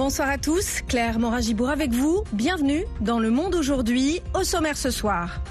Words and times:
Bonsoir 0.00 0.30
à 0.30 0.38
tous, 0.38 0.80
Claire 0.88 1.18
Morin-Gibour 1.18 1.68
avec 1.68 1.92
vous. 1.92 2.24
Bienvenue 2.32 2.86
dans 3.02 3.18
Le 3.18 3.30
Monde 3.30 3.54
aujourd'hui, 3.54 4.22
au 4.32 4.44
sommaire 4.44 4.78
ce 4.78 4.90
soir. 4.90 5.42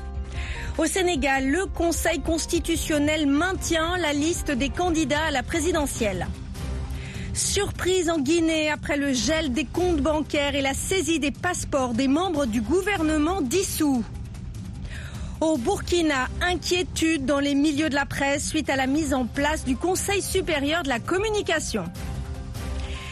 Au 0.80 0.88
Sénégal, 0.88 1.48
le 1.48 1.68
Conseil 1.68 2.20
constitutionnel 2.22 3.28
maintient 3.28 3.96
la 3.98 4.12
liste 4.12 4.50
des 4.50 4.70
candidats 4.70 5.26
à 5.28 5.30
la 5.30 5.44
présidentielle. 5.44 6.26
Surprise 7.36 8.10
en 8.10 8.18
Guinée 8.18 8.72
après 8.72 8.98
le 8.98 9.14
gel 9.14 9.54
des 9.54 9.66
comptes 9.66 10.02
bancaires 10.02 10.56
et 10.56 10.64
la 10.64 10.74
saisie 10.74 11.20
des 11.20 11.30
passeports 11.30 11.94
des 11.94 12.08
membres 12.08 12.48
du 12.48 12.62
gouvernement 12.62 13.42
dissous. 13.42 14.04
Au 15.42 15.58
Burkina, 15.58 16.28
inquiétude 16.42 17.24
dans 17.24 17.40
les 17.40 17.54
milieux 17.54 17.90
de 17.90 17.96
la 17.96 18.08
presse 18.08 18.48
suite 18.48 18.72
à 18.72 18.76
la 18.76 18.88
mise 18.88 19.14
en 19.14 19.26
place 19.26 19.64
du 19.64 19.78
Conseil 19.78 20.24
supérieur 20.24 20.82
de 20.82 20.90
la 20.90 21.00
communication. 21.00 21.86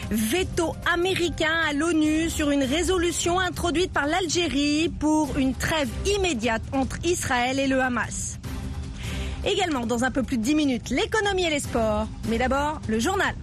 Veto 0.10 0.74
américain 0.94 1.52
à 1.70 1.74
l'ONU 1.74 2.30
sur 2.30 2.50
une 2.50 2.64
résolution 2.64 3.40
introduite 3.40 3.92
par 3.92 4.08
l'Algérie 4.08 4.90
pour 5.00 5.38
une 5.38 5.54
trêve 5.54 5.90
immédiate 6.06 6.62
entre 6.72 6.98
Israël 7.04 7.60
et 7.60 7.68
le 7.68 7.82
Hamas. 7.82 8.40
Également, 9.46 9.86
dans 9.86 10.06
un 10.06 10.12
peu 10.12 10.24
plus 10.24 10.38
de 10.38 10.44
10 10.44 10.56
minutes, 10.56 10.90
l'économie 10.90 11.44
et 11.44 11.50
les 11.50 11.60
sports. 11.60 12.08
Mais 12.30 12.38
d'abord, 12.38 12.80
le 12.88 13.00
journal. 13.00 13.36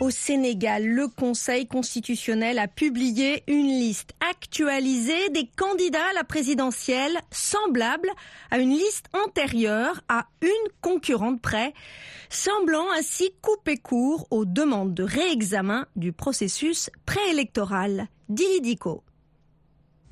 Au 0.00 0.10
Sénégal, 0.10 0.86
le 0.86 1.08
Conseil 1.08 1.66
constitutionnel 1.66 2.60
a 2.60 2.68
publié 2.68 3.42
une 3.48 3.66
liste 3.66 4.12
actualisée 4.30 5.28
des 5.30 5.48
candidats 5.56 6.06
à 6.10 6.14
la 6.14 6.22
présidentielle 6.22 7.18
semblable 7.32 8.08
à 8.52 8.58
une 8.58 8.70
liste 8.70 9.06
antérieure 9.12 10.00
à 10.08 10.28
une 10.40 10.70
concurrente 10.82 11.42
près, 11.42 11.74
semblant 12.30 12.86
ainsi 12.96 13.32
couper 13.42 13.76
court 13.76 14.28
aux 14.30 14.44
demandes 14.44 14.94
de 14.94 15.02
réexamen 15.02 15.84
du 15.96 16.12
processus 16.12 16.90
préélectoral. 17.04 18.06
Dilidico. 18.28 19.02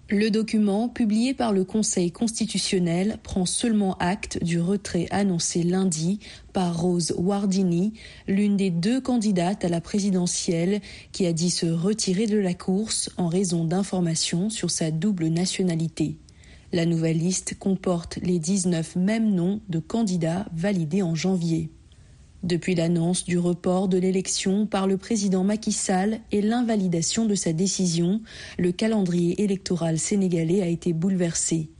Le 0.08 0.30
document, 0.30 0.88
publié 0.88 1.34
par 1.34 1.52
le 1.52 1.64
Conseil 1.64 2.12
constitutionnel, 2.12 3.18
prend 3.24 3.44
seulement 3.44 3.96
acte 3.98 4.38
du 4.40 4.60
retrait 4.60 5.08
annoncé 5.10 5.64
lundi 5.64 6.20
par 6.52 6.80
Rose 6.80 7.12
Wardini, 7.18 7.92
l'une 8.28 8.56
des 8.56 8.70
deux 8.70 9.00
candidates 9.00 9.64
à 9.64 9.68
la 9.68 9.80
présidentielle, 9.80 10.80
qui 11.10 11.26
a 11.26 11.32
dit 11.32 11.50
se 11.50 11.66
retirer 11.66 12.28
de 12.28 12.38
la 12.38 12.54
course 12.54 13.10
en 13.16 13.26
raison 13.26 13.64
d'informations 13.64 14.48
sur 14.48 14.70
sa 14.70 14.92
double 14.92 15.26
nationalité. 15.26 16.18
La 16.72 16.86
nouvelle 16.86 17.18
liste 17.18 17.58
comporte 17.58 18.20
les 18.22 18.38
19 18.38 18.94
mêmes 18.94 19.34
noms 19.34 19.60
de 19.68 19.80
candidats 19.80 20.46
validés 20.54 21.02
en 21.02 21.16
janvier. 21.16 21.72
Depuis 22.46 22.76
l'annonce 22.76 23.24
du 23.24 23.38
report 23.38 23.88
de 23.88 23.98
l'élection 23.98 24.66
par 24.66 24.86
le 24.86 24.98
président 24.98 25.42
Macky 25.42 25.72
Sall 25.72 26.20
et 26.30 26.40
l'invalidation 26.40 27.24
de 27.24 27.34
sa 27.34 27.52
décision, 27.52 28.20
le 28.56 28.70
calendrier 28.70 29.42
électoral 29.42 29.98
sénégalais 29.98 30.62
a 30.62 30.68
été 30.68 30.92
bouleversé. 30.92 31.70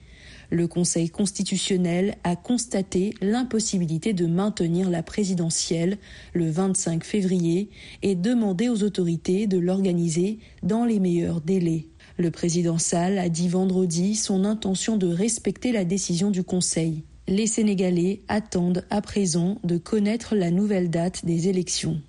Le 0.50 0.66
Conseil 0.66 1.08
constitutionnel 1.08 2.16
a 2.24 2.34
constaté 2.34 3.14
l'impossibilité 3.20 4.12
de 4.12 4.26
maintenir 4.26 4.90
la 4.90 5.04
présidentielle 5.04 5.98
le 6.32 6.50
25 6.50 7.04
février 7.04 7.70
et 8.02 8.16
demandé 8.16 8.68
aux 8.68 8.82
autorités 8.82 9.46
de 9.46 9.58
l'organiser 9.58 10.40
dans 10.64 10.84
les 10.84 10.98
meilleurs 10.98 11.42
délais. 11.42 11.86
Le 12.18 12.32
président 12.32 12.78
Sall 12.78 13.18
a 13.18 13.28
dit 13.28 13.48
vendredi 13.48 14.16
son 14.16 14.44
intention 14.44 14.96
de 14.96 15.06
respecter 15.06 15.70
la 15.70 15.84
décision 15.84 16.32
du 16.32 16.42
Conseil 16.42 17.04
les 17.28 17.46
Sénégalais 17.48 18.22
attendent 18.28 18.84
à 18.90 19.00
présent 19.02 19.58
de 19.64 19.78
connaître 19.78 20.36
la 20.36 20.50
nouvelle 20.50 20.90
date 20.90 21.24
des 21.24 21.48
élections. 21.48 22.00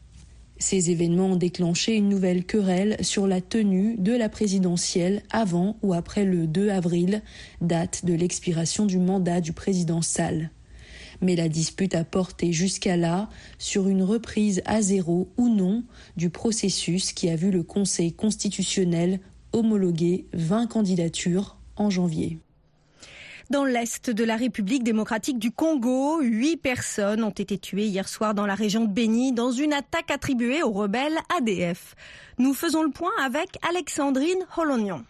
Ces 0.59 0.91
événements 0.91 1.31
ont 1.31 1.35
déclenché 1.35 1.95
une 1.95 2.09
nouvelle 2.09 2.45
querelle 2.45 2.97
sur 3.01 3.27
la 3.27 3.41
tenue 3.41 3.95
de 3.97 4.13
la 4.13 4.29
présidentielle 4.29 5.23
avant 5.31 5.77
ou 5.81 5.94
après 5.94 6.23
le 6.23 6.47
2 6.47 6.69
avril, 6.69 7.22
date 7.61 8.06
de 8.06 8.13
l'expiration 8.13 8.85
du 8.85 8.97
mandat 9.00 9.41
du 9.41 9.53
président 9.53 10.01
Sall. 10.01 10.51
Mais 11.22 11.35
la 11.35 11.50
dispute 11.50 11.95
a 11.95 12.03
porté 12.03 12.53
jusqu'à 12.53 12.95
là 12.95 13.29
sur 13.57 13.88
une 13.88 14.03
reprise 14.03 14.61
à 14.66 14.81
zéro 14.83 15.31
ou 15.38 15.50
non 15.50 15.83
du 16.16 16.29
processus 16.29 17.11
qui 17.11 17.29
a 17.29 17.35
vu 17.35 17.50
le 17.50 17.63
Conseil 17.63 18.13
constitutionnel 18.13 19.19
homologuer 19.51 20.27
20 20.33 20.67
candidatures 20.67 21.57
en 21.75 21.89
janvier. 21.89 22.39
Dans 23.50 23.63
l'est 23.63 24.09
de 24.09 24.24
la 24.25 24.35
République 24.35 24.84
démocratique 24.84 25.40
du 25.40 25.52
Congo, 25.52 26.19
huit 26.19 26.58
personnes 26.58 27.24
ont 27.24 27.30
été 27.30 27.58
tuées 27.58 27.85
hier 27.85 28.09
soir 28.09 28.34
dans 28.34 28.46
la 28.46 28.56
région 28.56 28.84
de 28.84 28.91
Béni 28.91 29.31
dans 29.31 29.52
une 29.52 29.72
attaque 29.72 30.12
attribuée 30.12 30.63
aux 30.63 30.74
rebelles 30.74 31.18
ADF. 31.38 31.96
Nous 32.40 32.53
faisons 32.53 32.84
le 32.84 32.90
point 32.90 33.13
avec 33.24 33.57
Alexandrine 33.69 34.46
Holonion. 34.57 35.06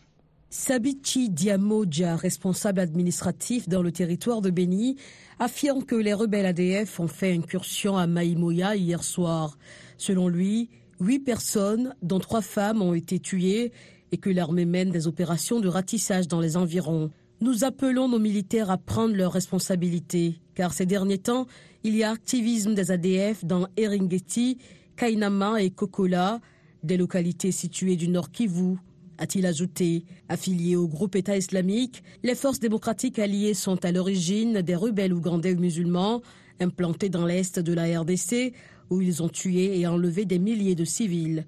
Sabichi 0.51 1.31
Diamoja, 1.31 2.15
responsable 2.15 2.79
administratif 2.79 3.67
dans 3.67 3.81
le 3.81 3.91
territoire 3.91 4.41
de 4.41 4.51
Béni, 4.51 4.97
affirme 5.39 5.83
que 5.83 5.95
les 5.95 6.13
rebelles 6.13 6.45
ADF 6.45 6.99
ont 6.99 7.07
fait 7.07 7.33
incursion 7.33 7.97
à 7.97 8.05
Maïmoya 8.05 8.75
hier 8.75 9.03
soir. 9.03 9.57
Selon 9.97 10.27
lui, 10.27 10.69
huit 10.99 11.19
personnes, 11.19 11.95
dont 12.03 12.19
trois 12.19 12.41
femmes, 12.41 12.83
ont 12.83 12.93
été 12.93 13.19
tuées 13.19 13.71
et 14.11 14.17
que 14.17 14.29
l'armée 14.29 14.65
mène 14.65 14.91
des 14.91 15.07
opérations 15.07 15.59
de 15.59 15.67
ratissage 15.67 16.27
dans 16.27 16.39
les 16.39 16.55
environs. 16.55 17.09
Nous 17.39 17.63
appelons 17.63 18.09
nos 18.09 18.17
militaires 18.17 18.71
à 18.71 18.79
prendre 18.79 19.15
leurs 19.15 19.31
responsabilités, 19.31 20.39
car 20.55 20.73
ces 20.73 20.87
derniers 20.87 21.19
temps, 21.19 21.45
il 21.83 21.95
y 21.95 22.03
a 22.03 22.09
activisme 22.09 22.73
des 22.73 22.89
ADF 22.89 23.45
dans 23.45 23.67
Eringeti, 23.77 24.57
Kainama 24.95 25.61
et 25.61 25.69
Kokola, 25.69 26.39
des 26.81 26.97
localités 26.97 27.51
situées 27.51 27.95
du 27.95 28.07
nord 28.07 28.31
Kivu, 28.31 28.77
a-t-il 29.19 29.45
ajouté. 29.45 30.03
Affiliés 30.29 30.75
au 30.75 30.87
groupe 30.87 31.15
État 31.15 31.37
islamique, 31.37 32.03
les 32.23 32.33
forces 32.33 32.59
démocratiques 32.59 33.19
alliées 33.19 33.53
sont 33.53 33.85
à 33.85 33.91
l'origine 33.91 34.63
des 34.63 34.75
rebelles 34.75 35.13
ougandais 35.13 35.53
musulmans 35.53 36.23
implantés 36.59 37.09
dans 37.09 37.27
l'est 37.27 37.59
de 37.59 37.73
la 37.73 38.01
RDC, 38.01 38.53
où 38.89 38.99
ils 38.99 39.21
ont 39.21 39.29
tué 39.29 39.79
et 39.79 39.85
enlevé 39.85 40.25
des 40.25 40.39
milliers 40.39 40.73
de 40.73 40.85
civils. 40.85 41.45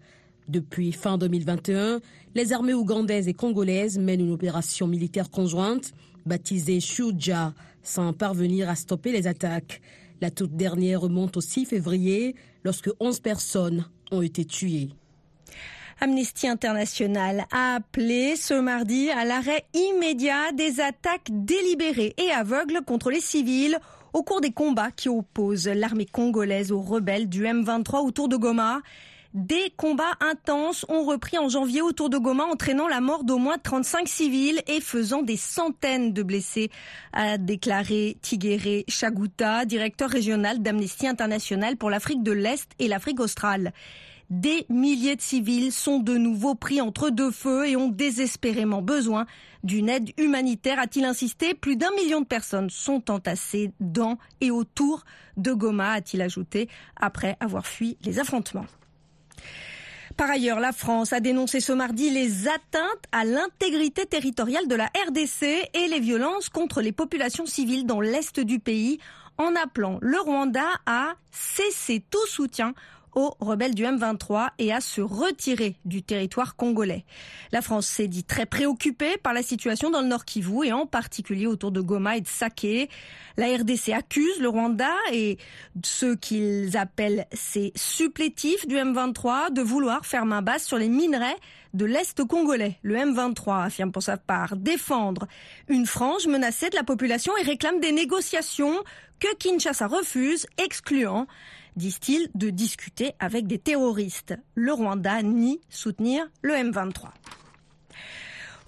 Depuis 0.50 0.92
fin 0.92 1.20
2021, 1.20 2.00
les 2.34 2.54
armées 2.54 2.74
ougandaises 2.74 3.28
et 3.28 3.36
congolaises 3.36 4.00
mènent 4.00 4.22
une 4.22 4.32
opération 4.32 4.88
militaire 4.88 5.30
conjointe 5.30 5.92
baptisée 6.26 6.80
Shuja 6.80 7.54
sans 7.84 8.14
parvenir 8.14 8.68
à 8.68 8.74
stopper 8.74 9.12
les 9.12 9.28
attaques. 9.28 9.80
La 10.22 10.32
toute 10.32 10.56
dernière 10.56 11.02
remonte 11.02 11.38
au 11.38 11.42
6 11.42 11.66
février 11.66 12.36
lorsque 12.64 12.90
11 13.00 13.20
personnes 13.20 13.86
ont 14.12 14.24
été 14.24 14.44
tuées. 14.44 14.90
Amnesty 16.02 16.48
International 16.48 17.46
a 17.52 17.76
appelé 17.76 18.36
ce 18.36 18.56
mardi 18.60 19.12
à 19.12 19.26
l'arrêt 19.26 19.66
immédiat 19.76 20.52
des 20.54 20.82
attaques 20.82 21.30
délibérées 21.30 22.16
et 22.18 22.32
aveugles 22.32 22.82
contre 22.88 23.12
les 23.12 23.22
civils 23.22 23.78
au 24.14 24.24
cours 24.24 24.42
des 24.42 24.52
combats 24.52 24.90
qui 24.90 25.10
opposent 25.10 25.68
l'armée 25.68 26.08
congolaise 26.08 26.72
aux 26.72 26.82
rebelles 26.82 27.30
du 27.30 27.44
M23 27.44 28.04
autour 28.04 28.30
de 28.30 28.36
Goma. 28.38 28.82
Des 29.36 29.72
combats 29.78 30.18
intenses 30.22 30.88
ont 30.90 31.04
repris 31.04 31.38
en 31.38 31.50
janvier 31.50 31.84
autour 31.84 32.10
de 32.10 32.18
Goma, 32.18 32.46
entraînant 32.46 32.88
la 32.88 33.00
mort 33.00 33.24
d'au 33.24 33.38
moins 33.38 33.60
35 33.60 34.08
civils 34.08 34.64
et 34.66 34.82
faisant 34.82 35.22
des 35.22 35.38
centaines 35.38 36.14
de 36.14 36.24
blessés, 36.24 36.72
a 37.14 37.38
déclaré 37.38 38.18
Tigéré 38.24 38.86
Chaguta, 38.88 39.66
directeur 39.66 40.10
régional 40.10 40.64
d'Amnesty 40.64 41.06
International 41.06 41.78
pour 41.78 41.92
l'Afrique 41.92 42.24
de 42.24 42.32
l'Est 42.32 42.72
et 42.80 42.88
l'Afrique 42.88 43.20
australe. 43.20 43.72
Des 44.32 44.66
milliers 44.68 45.16
de 45.16 45.22
civils 45.22 45.72
sont 45.72 46.00
de 46.00 46.18
nouveau 46.18 46.56
pris 46.56 46.82
entre 46.82 47.12
deux 47.12 47.32
feux 47.32 47.68
et 47.68 47.76
ont 47.76 47.90
désespérément 47.90 48.82
besoin 48.82 49.28
d'une 49.64 49.90
aide 49.90 50.10
humanitaire, 50.18 50.80
a-t-il 50.80 51.06
insisté. 51.06 51.54
Plus 51.54 51.76
d'un 51.76 51.92
million 51.92 52.22
de 52.22 52.26
personnes 52.26 52.72
sont 52.72 53.12
entassées 53.12 53.74
dans 53.80 54.18
et 54.42 54.50
autour 54.50 55.06
de 55.38 55.54
Goma, 55.54 55.92
a-t-il 55.92 56.24
ajouté, 56.24 56.68
après 56.96 57.38
avoir 57.40 57.68
fui 57.68 57.96
les 58.04 58.18
affrontements. 58.18 58.66
Par 60.20 60.30
ailleurs, 60.30 60.60
la 60.60 60.74
France 60.74 61.14
a 61.14 61.22
dénoncé 61.22 61.62
ce 61.62 61.72
mardi 61.72 62.10
les 62.10 62.50
atteintes 62.50 63.06
à 63.14 63.24
l'intégrité 63.24 64.06
territoriale 64.06 64.68
de 64.68 64.76
la 64.76 64.88
RDC 65.08 65.44
et 65.74 65.88
les 65.88 66.02
violences 66.02 66.50
contre 66.50 66.82
les 66.82 66.92
populations 66.92 67.46
civiles 67.46 67.86
dans 67.86 68.02
l'est 68.02 68.38
du 68.38 68.60
pays 68.60 69.00
en 69.38 69.56
appelant 69.56 69.98
le 70.02 70.20
Rwanda 70.20 70.66
à 70.86 71.14
cesser 71.32 72.04
tout 72.12 72.28
soutien 72.28 72.74
aux 73.16 73.36
rebelles 73.40 73.76
du 73.76 73.84
M23 73.84 74.50
et 74.60 74.74
à 74.74 74.82
se 74.82 75.02
retirer 75.02 75.78
du 75.86 76.04
territoire 76.04 76.56
congolais. 76.56 77.06
La 77.52 77.62
France 77.62 77.88
s'est 77.88 78.08
dit 78.08 78.24
très 78.24 78.46
préoccupée 78.46 79.18
par 79.18 79.34
la 79.34 79.44
situation 79.44 79.90
dans 79.90 80.02
le 80.02 80.08
Nord 80.08 80.26
Kivu 80.26 80.66
et 80.66 80.74
en 80.74 80.86
particulier 80.86 81.48
autour 81.48 81.72
de 81.72 81.82
Goma 81.82 82.18
et 82.18 82.22
de 82.22 82.28
Sake. 82.28 82.90
La 83.38 83.48
RDC 83.48 83.90
accuse 83.90 84.40
le 84.40 84.50
Rwanda 84.50 84.92
et 85.12 85.38
ceux 85.84 86.16
qu'ils 86.16 86.78
appellent 86.78 87.26
ses 87.32 87.72
supplétifs 87.76 88.68
du 88.68 88.76
M23 88.76 89.54
de 89.54 89.62
vouloir 89.62 90.06
faire 90.06 90.26
main 90.26 90.42
basse 90.42 90.66
sur 90.66 90.78
les 90.78 90.90
minerais 90.90 91.36
de 91.74 91.86
l'Est 91.86 92.24
congolais. 92.26 92.80
Le 92.82 92.96
M23 92.96 93.66
affirme 93.66 93.92
pour 93.92 94.04
sa 94.04 94.18
part 94.18 94.56
défendre 94.56 95.28
une 95.68 95.86
frange 95.86 96.28
menacée 96.28 96.70
de 96.70 96.76
la 96.76 96.84
population 96.84 97.34
et 97.38 97.44
réclame 97.44 97.80
des 97.80 97.92
négociations 97.92 98.74
que 99.20 99.36
Kinshasa 99.36 99.88
refuse, 99.88 100.48
excluant 100.58 101.28
disent-ils, 101.76 102.30
de 102.36 102.50
discuter 102.50 103.14
avec 103.20 103.48
des 103.48 103.60
terroristes. 103.60 104.36
Le 104.56 104.74
Rwanda 104.74 105.22
nie 105.22 105.62
soutenir 105.70 106.26
le 106.42 106.54
M23. 106.54 107.10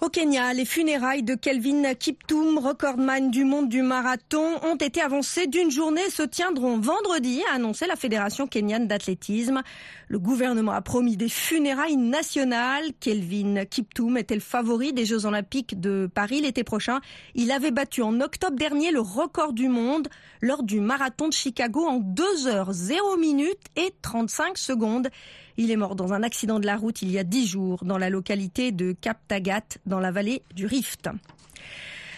Au 0.02 0.08
Kenya, 0.08 0.52
les 0.52 0.64
funérailles 0.64 1.22
de 1.22 1.36
Kelvin 1.36 1.94
Kiptoum, 1.94 2.58
recordman 2.58 3.30
du 3.30 3.44
monde 3.44 3.68
du 3.68 3.82
marathon, 3.82 4.58
ont 4.64 4.74
été 4.74 5.00
avancées 5.00 5.46
d'une 5.46 5.70
journée 5.70 6.00
et 6.04 6.10
se 6.10 6.24
tiendront 6.24 6.80
vendredi, 6.80 7.40
a 7.48 7.54
annoncé 7.54 7.86
la 7.86 7.94
Fédération 7.94 8.48
kenyane 8.48 8.88
d'athlétisme. 8.88 9.62
Le 10.08 10.18
gouvernement 10.18 10.72
a 10.72 10.80
promis 10.80 11.16
des 11.16 11.28
funérailles 11.28 11.96
nationales. 11.96 12.86
Kelvin 12.98 13.64
Kiptoum 13.64 14.18
était 14.18 14.34
le 14.34 14.40
favori 14.40 14.92
des 14.92 15.04
Jeux 15.04 15.24
Olympiques 15.24 15.78
de 15.78 16.10
Paris 16.12 16.40
l'été 16.40 16.64
prochain. 16.64 16.98
Il 17.36 17.52
avait 17.52 17.70
battu 17.70 18.02
en 18.02 18.20
octobre 18.20 18.56
dernier 18.56 18.90
le 18.90 19.00
record 19.00 19.52
du 19.52 19.68
monde 19.68 20.08
lors 20.40 20.64
du 20.64 20.80
marathon 20.80 21.28
de 21.28 21.32
Chicago 21.32 21.86
en 21.86 22.00
2 22.00 22.48
heures 22.48 22.72
0 22.72 23.18
minutes 23.18 23.66
et 23.76 23.94
35 24.02 24.58
secondes. 24.58 25.06
Il 25.56 25.70
est 25.70 25.76
mort 25.76 25.96
dans 25.96 26.12
un 26.12 26.22
accident 26.22 26.58
de 26.60 26.66
la 26.66 26.76
route 26.76 27.02
il 27.02 27.10
y 27.10 27.18
a 27.18 27.24
dix 27.24 27.46
jours 27.46 27.84
dans 27.84 27.98
la 27.98 28.10
localité 28.10 28.72
de 28.72 28.92
Cap 28.92 29.18
Tagat, 29.28 29.78
dans 29.86 30.00
la 30.00 30.10
vallée 30.10 30.42
du 30.54 30.66
Rift. 30.66 31.08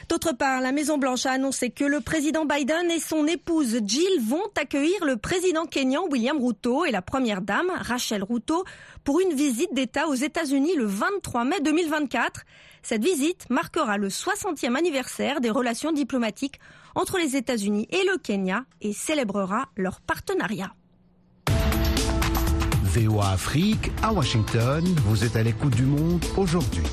D'autre 0.08 0.32
part, 0.32 0.60
la 0.60 0.72
Maison-Blanche 0.72 1.24
a 1.24 1.32
annoncé 1.32 1.70
que 1.70 1.84
le 1.84 2.00
président 2.00 2.44
Biden 2.44 2.90
et 2.90 3.00
son 3.00 3.26
épouse 3.26 3.80
Jill 3.86 4.20
vont 4.20 4.42
accueillir 4.60 5.02
le 5.04 5.16
président 5.16 5.64
kényan 5.64 6.06
William 6.10 6.38
Ruto 6.42 6.84
et 6.84 6.90
la 6.90 7.00
première 7.00 7.40
dame 7.40 7.70
Rachel 7.74 8.22
Ruto 8.22 8.64
pour 9.02 9.20
une 9.20 9.32
visite 9.32 9.72
d'État 9.72 10.06
aux 10.06 10.14
États-Unis 10.14 10.76
le 10.76 10.84
23 10.84 11.44
mai 11.44 11.60
2024. 11.60 12.42
Cette 12.82 13.02
visite 13.02 13.48
marquera 13.48 13.96
le 13.96 14.08
60e 14.08 14.76
anniversaire 14.76 15.40
des 15.40 15.50
relations 15.50 15.92
diplomatiques 15.92 16.60
entre 16.94 17.16
les 17.16 17.36
États-Unis 17.36 17.88
et 17.90 18.04
le 18.04 18.18
Kenya 18.18 18.66
et 18.82 18.92
célébrera 18.92 19.70
leur 19.76 20.02
partenariat. 20.02 20.74
VOA 22.94 23.30
Afrique 23.30 23.90
à 24.04 24.12
Washington. 24.12 24.84
Vous 25.06 25.24
êtes 25.24 25.34
à 25.34 25.42
l'écoute 25.42 25.74
du 25.74 25.82
monde 25.82 26.24
aujourd'hui. 26.36 26.84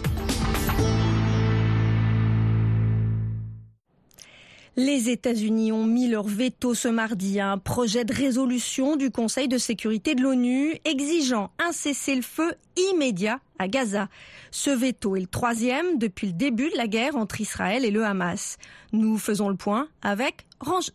Les 4.75 5.09
États-Unis 5.09 5.71
ont 5.71 5.85
mis 5.85 6.07
leur 6.07 6.23
veto 6.23 6.73
ce 6.73 6.87
mardi 6.87 7.39
à 7.39 7.51
un 7.51 7.59
projet 7.59 8.03
de 8.03 8.15
résolution 8.15 8.95
du 8.95 9.11
Conseil 9.11 9.47
de 9.47 9.59
sécurité 9.59 10.15
de 10.15 10.23
l'ONU 10.23 10.75
exigeant 10.85 11.51
un 11.59 11.71
cessez-le-feu 11.71 12.55
immédiat 12.91 13.39
à 13.59 13.67
Gaza. 13.67 14.07
Ce 14.49 14.71
veto 14.71 15.15
est 15.15 15.21
le 15.21 15.27
troisième 15.27 15.99
depuis 15.99 16.27
le 16.27 16.33
début 16.33 16.71
de 16.71 16.77
la 16.77 16.87
guerre 16.87 17.15
entre 17.15 17.41
Israël 17.41 17.85
et 17.85 17.91
le 17.91 18.03
Hamas. 18.03 18.57
Nous 18.91 19.19
faisons 19.19 19.49
le 19.49 19.55
point 19.55 19.87
avec 20.01 20.47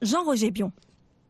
Jean-Roger 0.02 0.50
Bion. 0.50 0.72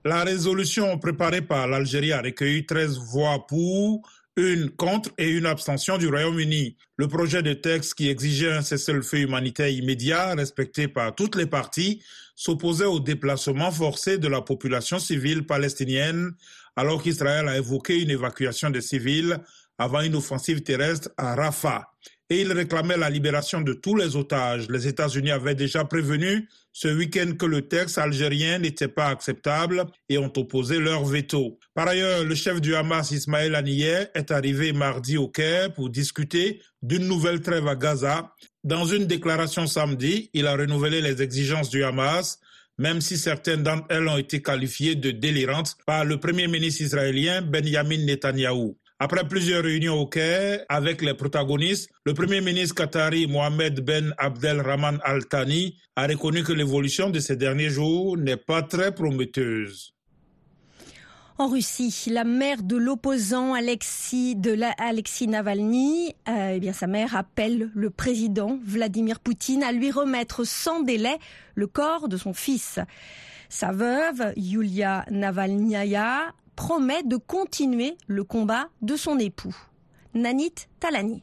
La 0.07 0.23
résolution 0.23 0.97
préparée 0.99 1.43
par 1.43 1.67
l'Algérie 1.67 2.13
a 2.13 2.23
recueilli 2.23 2.65
13 2.65 2.97
voix 3.11 3.45
pour, 3.45 4.09
une 4.37 4.71
contre 4.71 5.11
et 5.19 5.29
une 5.29 5.47
abstention 5.47 5.99
du 5.99 6.07
Royaume-Uni. 6.07 6.77
Le 6.97 7.09
projet 7.09 7.43
de 7.43 7.55
texte 7.55 7.95
qui 7.95 8.09
exigeait 8.09 8.53
un 8.53 8.63
cessez-le-feu 8.63 9.19
humanitaire 9.19 9.69
immédiat 9.69 10.37
respecté 10.37 10.87
par 10.87 11.13
toutes 11.13 11.35
les 11.35 11.47
parties 11.47 12.05
s'opposait 12.37 12.85
au 12.85 13.01
déplacement 13.01 13.73
forcé 13.73 14.17
de 14.17 14.29
la 14.29 14.43
population 14.43 15.01
civile 15.01 15.45
palestinienne 15.45 16.31
alors 16.77 17.03
qu'Israël 17.03 17.49
a 17.49 17.57
évoqué 17.57 18.01
une 18.01 18.11
évacuation 18.11 18.71
des 18.71 18.83
civils 18.83 19.41
avant 19.77 20.03
une 20.03 20.15
offensive 20.15 20.63
terrestre 20.63 21.11
à 21.17 21.35
Rafah 21.35 21.91
et 22.31 22.43
il 22.43 22.53
réclamait 22.53 22.97
la 22.97 23.11
libération 23.11 23.61
de 23.61 23.73
tous 23.73 23.97
les 23.97 24.17
otages. 24.17 24.69
Les 24.69 24.87
États-Unis 24.87 25.31
avaient 25.31 25.55
déjà 25.55 25.85
prévenu 25.85 26.49
ce 26.79 26.89
week-end 26.89 27.33
que 27.39 27.47
le 27.47 27.63
texte 27.63 27.97
algérien 27.97 28.59
n'était 28.59 28.87
pas 28.87 29.07
acceptable 29.07 29.87
et 30.11 30.19
ont 30.19 30.31
opposé 30.37 30.79
leur 30.79 31.07
veto. 31.07 31.59
Par 31.73 31.89
ailleurs, 31.89 32.23
le 32.23 32.35
chef 32.35 32.61
du 32.61 32.75
Hamas, 32.75 33.13
Ismaël 33.13 33.55
Haniyeh, 33.55 34.09
est 34.15 34.31
arrivé 34.31 34.75
mardi 34.75 35.17
au 35.17 35.27
Caire 35.27 35.73
pour 35.73 35.89
discuter 35.89 36.61
d'une 36.83 37.07
nouvelle 37.07 37.41
trêve 37.41 37.67
à 37.67 37.77
Gaza. 37.77 38.31
Dans 38.63 38.85
une 38.85 39.07
déclaration 39.07 39.67
samedi, 39.67 40.29
il 40.35 40.47
a 40.47 40.55
renouvelé 40.55 41.01
les 41.01 41.23
exigences 41.23 41.71
du 41.71 41.83
Hamas 41.83 42.41
même 42.79 43.01
si 43.01 43.17
certaines 43.17 43.63
d'entre 43.63 43.87
elles 43.89 44.07
ont 44.07 44.19
été 44.19 44.43
qualifiées 44.43 44.97
de 44.97 45.11
délirantes 45.11 45.79
par 45.87 46.05
le 46.05 46.21
premier 46.21 46.47
ministre 46.47 46.83
israélien 46.83 47.41
Benjamin 47.41 48.05
Netanyahou. 48.05 48.77
Après 48.99 49.29
plusieurs 49.29 49.63
réunions 49.63 50.01
au 50.01 50.07
Caire 50.07 50.65
avec 50.71 51.03
les 51.03 51.13
protagonistes, 51.13 51.91
le 52.07 52.15
premier 52.15 52.41
ministre 52.41 52.75
qatari 52.75 53.27
Mohamed 53.27 53.81
Ben 53.85 54.15
Abdel 54.17 54.63
Rahman 54.63 54.99
Al 55.05 55.27
Thani 55.27 55.77
a 55.97 56.07
reconnu 56.07 56.43
que 56.43 56.55
l'évolution 56.55 57.11
de 57.11 57.21
ces 57.21 57.37
derniers 57.37 57.69
jours 57.69 58.17
n'est 58.17 58.39
pas 58.39 58.63
très 58.63 58.95
prometteuse. 58.95 59.93
En 61.37 61.49
Russie, 61.49 62.09
la 62.11 62.25
mère 62.25 62.63
de 62.63 62.79
l'opposant 62.79 63.53
Alexis, 63.53 64.35
de 64.35 64.59
Alexis 64.79 65.29
Navalny, 65.29 66.15
euh, 66.27 66.53
eh 66.55 66.61
bien 66.61 66.73
sa 66.73 66.87
mère 66.87 67.15
appelle 67.15 67.71
le 67.75 67.91
président 67.91 68.59
Vladimir 68.65 69.21
Poutine 69.21 69.63
à 69.63 69.73
lui 69.73 69.91
remettre 69.91 70.45
sans 70.45 70.81
délai 70.81 71.19
le 71.55 71.67
corps 71.67 72.09
de 72.09 72.17
son 72.17 72.33
fils. 72.33 72.79
Sa 73.51 73.73
veuve, 73.73 74.33
Yulia 74.37 75.05
Navalnaya, 75.11 76.33
promet 76.57 77.03
de 77.05 77.17
continuer 77.17 77.97
le 78.07 78.25
combat 78.25 78.69
de 78.83 78.97
son 78.97 79.19
époux. 79.19 79.55
Nanit 80.15 80.55
Talani. 80.81 81.23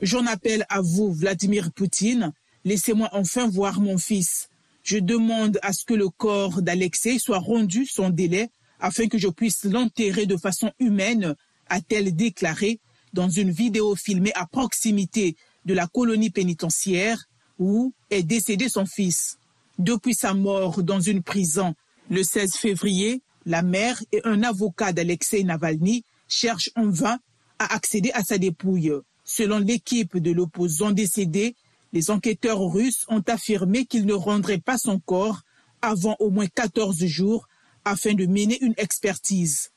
J'en 0.00 0.26
appelle 0.26 0.64
à 0.68 0.80
vous, 0.80 1.12
Vladimir 1.12 1.72
Poutine. 1.72 2.32
Laissez-moi 2.64 3.08
enfin 3.12 3.48
voir 3.48 3.80
mon 3.80 3.98
fils. 3.98 4.48
Je 4.82 4.98
demande 4.98 5.58
à 5.62 5.72
ce 5.72 5.84
que 5.84 5.94
le 5.94 6.08
corps 6.08 6.62
d'Alexei 6.62 7.18
soit 7.18 7.38
rendu 7.38 7.86
sans 7.86 8.10
délai 8.10 8.50
afin 8.80 9.06
que 9.06 9.18
je 9.18 9.28
puisse 9.28 9.64
l'enterrer 9.64 10.26
de 10.26 10.36
façon 10.36 10.72
humaine, 10.80 11.36
a-t-elle 11.68 12.14
déclaré 12.14 12.80
dans 13.12 13.28
une 13.28 13.50
vidéo 13.50 13.94
filmée 13.94 14.32
à 14.34 14.46
proximité 14.46 15.36
de 15.64 15.72
la 15.74 15.86
colonie 15.86 16.30
pénitentiaire 16.30 17.28
où 17.58 17.94
est 18.10 18.24
décédé 18.24 18.68
son 18.68 18.84
fils. 18.84 19.38
Depuis 19.78 20.14
sa 20.14 20.34
mort 20.34 20.82
dans 20.82 21.00
une 21.00 21.22
prison 21.22 21.74
le 22.10 22.24
16 22.24 22.54
février, 22.54 23.22
la 23.46 23.62
mère 23.62 24.02
et 24.12 24.20
un 24.24 24.42
avocat 24.42 24.92
d'Alexei 24.92 25.44
Navalny 25.44 26.04
cherchent 26.28 26.70
en 26.76 26.88
vain 26.88 27.18
à 27.58 27.74
accéder 27.74 28.10
à 28.12 28.22
sa 28.22 28.38
dépouille. 28.38 28.92
Selon 29.24 29.58
l'équipe 29.58 30.16
de 30.16 30.32
l'opposant 30.32 30.90
décédé, 30.90 31.54
les 31.92 32.10
enquêteurs 32.10 32.60
russes 32.60 33.04
ont 33.08 33.22
affirmé 33.26 33.84
qu'ils 33.84 34.06
ne 34.06 34.14
rendraient 34.14 34.58
pas 34.58 34.78
son 34.78 34.98
corps 34.98 35.42
avant 35.82 36.16
au 36.18 36.30
moins 36.30 36.46
14 36.46 37.04
jours 37.06 37.48
afin 37.84 38.14
de 38.14 38.26
mener 38.26 38.58
une 38.62 38.74
expertise. 38.76 39.70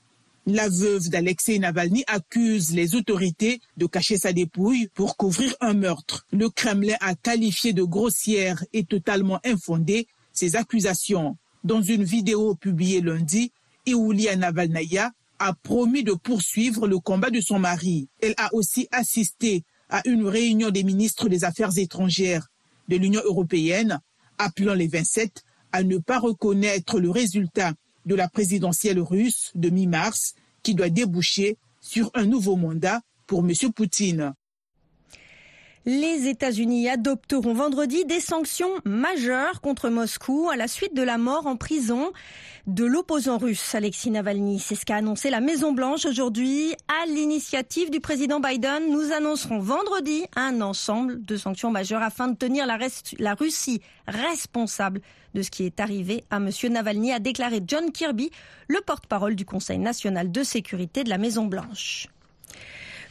La 0.47 0.69
veuve 0.69 1.09
d'Alexei 1.09 1.57
Navalny 1.57 2.03
accuse 2.05 2.71
les 2.71 2.93
autorités 2.93 3.61
de 3.77 3.87
cacher 3.87 4.17
sa 4.17 4.31
dépouille 4.31 4.89
pour 4.93 5.17
couvrir 5.17 5.55
un 5.59 5.73
meurtre. 5.73 6.27
Le 6.31 6.49
Kremlin 6.49 6.95
a 6.99 7.15
qualifié 7.15 7.73
de 7.73 7.81
grossière 7.81 8.63
et 8.71 8.83
totalement 8.83 9.39
infondée 9.43 10.07
ces 10.33 10.55
accusations. 10.55 11.35
Dans 11.65 11.81
une 11.81 12.03
vidéo 12.03 12.53
publiée 12.53 13.01
lundi, 13.01 13.51
Iulia 13.87 14.35
Navalnaya 14.35 15.11
a 15.39 15.53
promis 15.63 16.03
de 16.03 16.13
poursuivre 16.13 16.87
le 16.87 16.99
combat 16.99 17.31
de 17.31 17.41
son 17.41 17.57
mari. 17.57 18.07
Elle 18.21 18.35
a 18.37 18.53
aussi 18.53 18.87
assisté 18.91 19.63
à 19.89 20.03
une 20.05 20.27
réunion 20.27 20.69
des 20.69 20.83
ministres 20.83 21.27
des 21.27 21.43
Affaires 21.43 21.75
étrangères 21.75 22.49
de 22.87 22.97
l'Union 22.97 23.21
européenne, 23.25 23.99
appelant 24.37 24.75
les 24.75 24.87
27 24.87 25.43
à 25.71 25.81
ne 25.81 25.97
pas 25.97 26.19
reconnaître 26.19 26.99
le 26.99 27.09
résultat 27.09 27.73
de 28.05 28.13
la 28.13 28.27
présidentielle 28.27 28.99
russe 28.99 29.51
de 29.55 29.71
mi-mars, 29.71 30.35
qui 30.61 30.75
doit 30.75 30.89
déboucher 30.89 31.57
sur 31.81 32.11
un 32.13 32.27
nouveau 32.27 32.57
mandat 32.57 33.01
pour 33.25 33.39
M. 33.39 33.53
Poutine. 33.75 34.35
Les 35.87 36.27
États-Unis 36.27 36.89
adopteront 36.89 37.53
vendredi 37.53 38.05
des 38.05 38.19
sanctions 38.19 38.71
majeures 38.85 39.61
contre 39.61 39.89
Moscou 39.89 40.49
à 40.51 40.55
la 40.55 40.67
suite 40.67 40.95
de 40.95 41.03
la 41.03 41.19
mort 41.19 41.45
en 41.45 41.57
prison 41.57 42.11
de 42.65 42.85
l'opposant 42.85 43.37
russe 43.37 43.75
Alexis 43.75 44.09
Navalny. 44.09 44.57
C'est 44.57 44.73
ce 44.73 44.83
qu'a 44.83 44.95
annoncé 44.95 45.29
la 45.29 45.41
Maison-Blanche 45.41 46.07
aujourd'hui 46.07 46.73
à 46.87 47.05
l'initiative 47.05 47.91
du 47.91 47.99
président 47.99 48.39
Biden. 48.39 48.89
Nous 48.89 49.11
annoncerons 49.11 49.59
vendredi 49.59 50.23
un 50.35 50.59
ensemble 50.61 51.23
de 51.23 51.37
sanctions 51.37 51.69
majeures 51.69 52.01
afin 52.01 52.29
de 52.29 52.35
tenir 52.35 52.65
la, 52.65 52.79
la 53.19 53.35
Russie 53.35 53.79
responsable 54.07 55.01
de 55.35 55.43
ce 55.43 55.51
qui 55.51 55.67
est 55.67 55.79
arrivé 55.79 56.23
à 56.31 56.37
M. 56.37 56.49
Navalny, 56.71 57.11
a 57.11 57.19
déclaré 57.19 57.61
John 57.67 57.91
Kirby, 57.91 58.31
le 58.69 58.81
porte-parole 58.81 59.35
du 59.35 59.45
Conseil 59.45 59.77
national 59.77 60.31
de 60.31 60.41
sécurité 60.41 61.03
de 61.03 61.09
la 61.09 61.19
Maison-Blanche. 61.19 62.07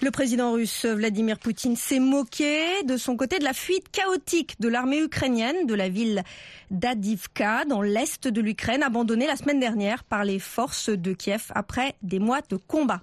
Le 0.04 0.10
président 0.10 0.52
russe 0.52 0.84
Vladimir 0.84 1.38
Poutine 1.38 1.76
s'est 1.76 1.98
moqué 1.98 2.82
de 2.82 2.98
son 2.98 3.16
côté 3.16 3.38
de 3.38 3.44
la 3.44 3.54
fuite 3.54 3.90
chaotique 3.90 4.60
de 4.60 4.68
l'armée 4.68 5.00
ukrainienne 5.00 5.64
de 5.66 5.72
la 5.72 5.88
ville 5.88 6.22
d'Adivka 6.70 7.64
dans 7.64 7.80
l'est 7.80 8.28
de 8.28 8.40
l'Ukraine, 8.42 8.82
abandonnée 8.82 9.26
la 9.26 9.36
semaine 9.36 9.60
dernière 9.60 10.04
par 10.04 10.24
les 10.24 10.38
forces 10.38 10.90
de 10.90 11.14
Kiev 11.14 11.44
après 11.54 11.94
des 12.02 12.18
mois 12.18 12.42
de 12.50 12.56
combat. 12.56 13.00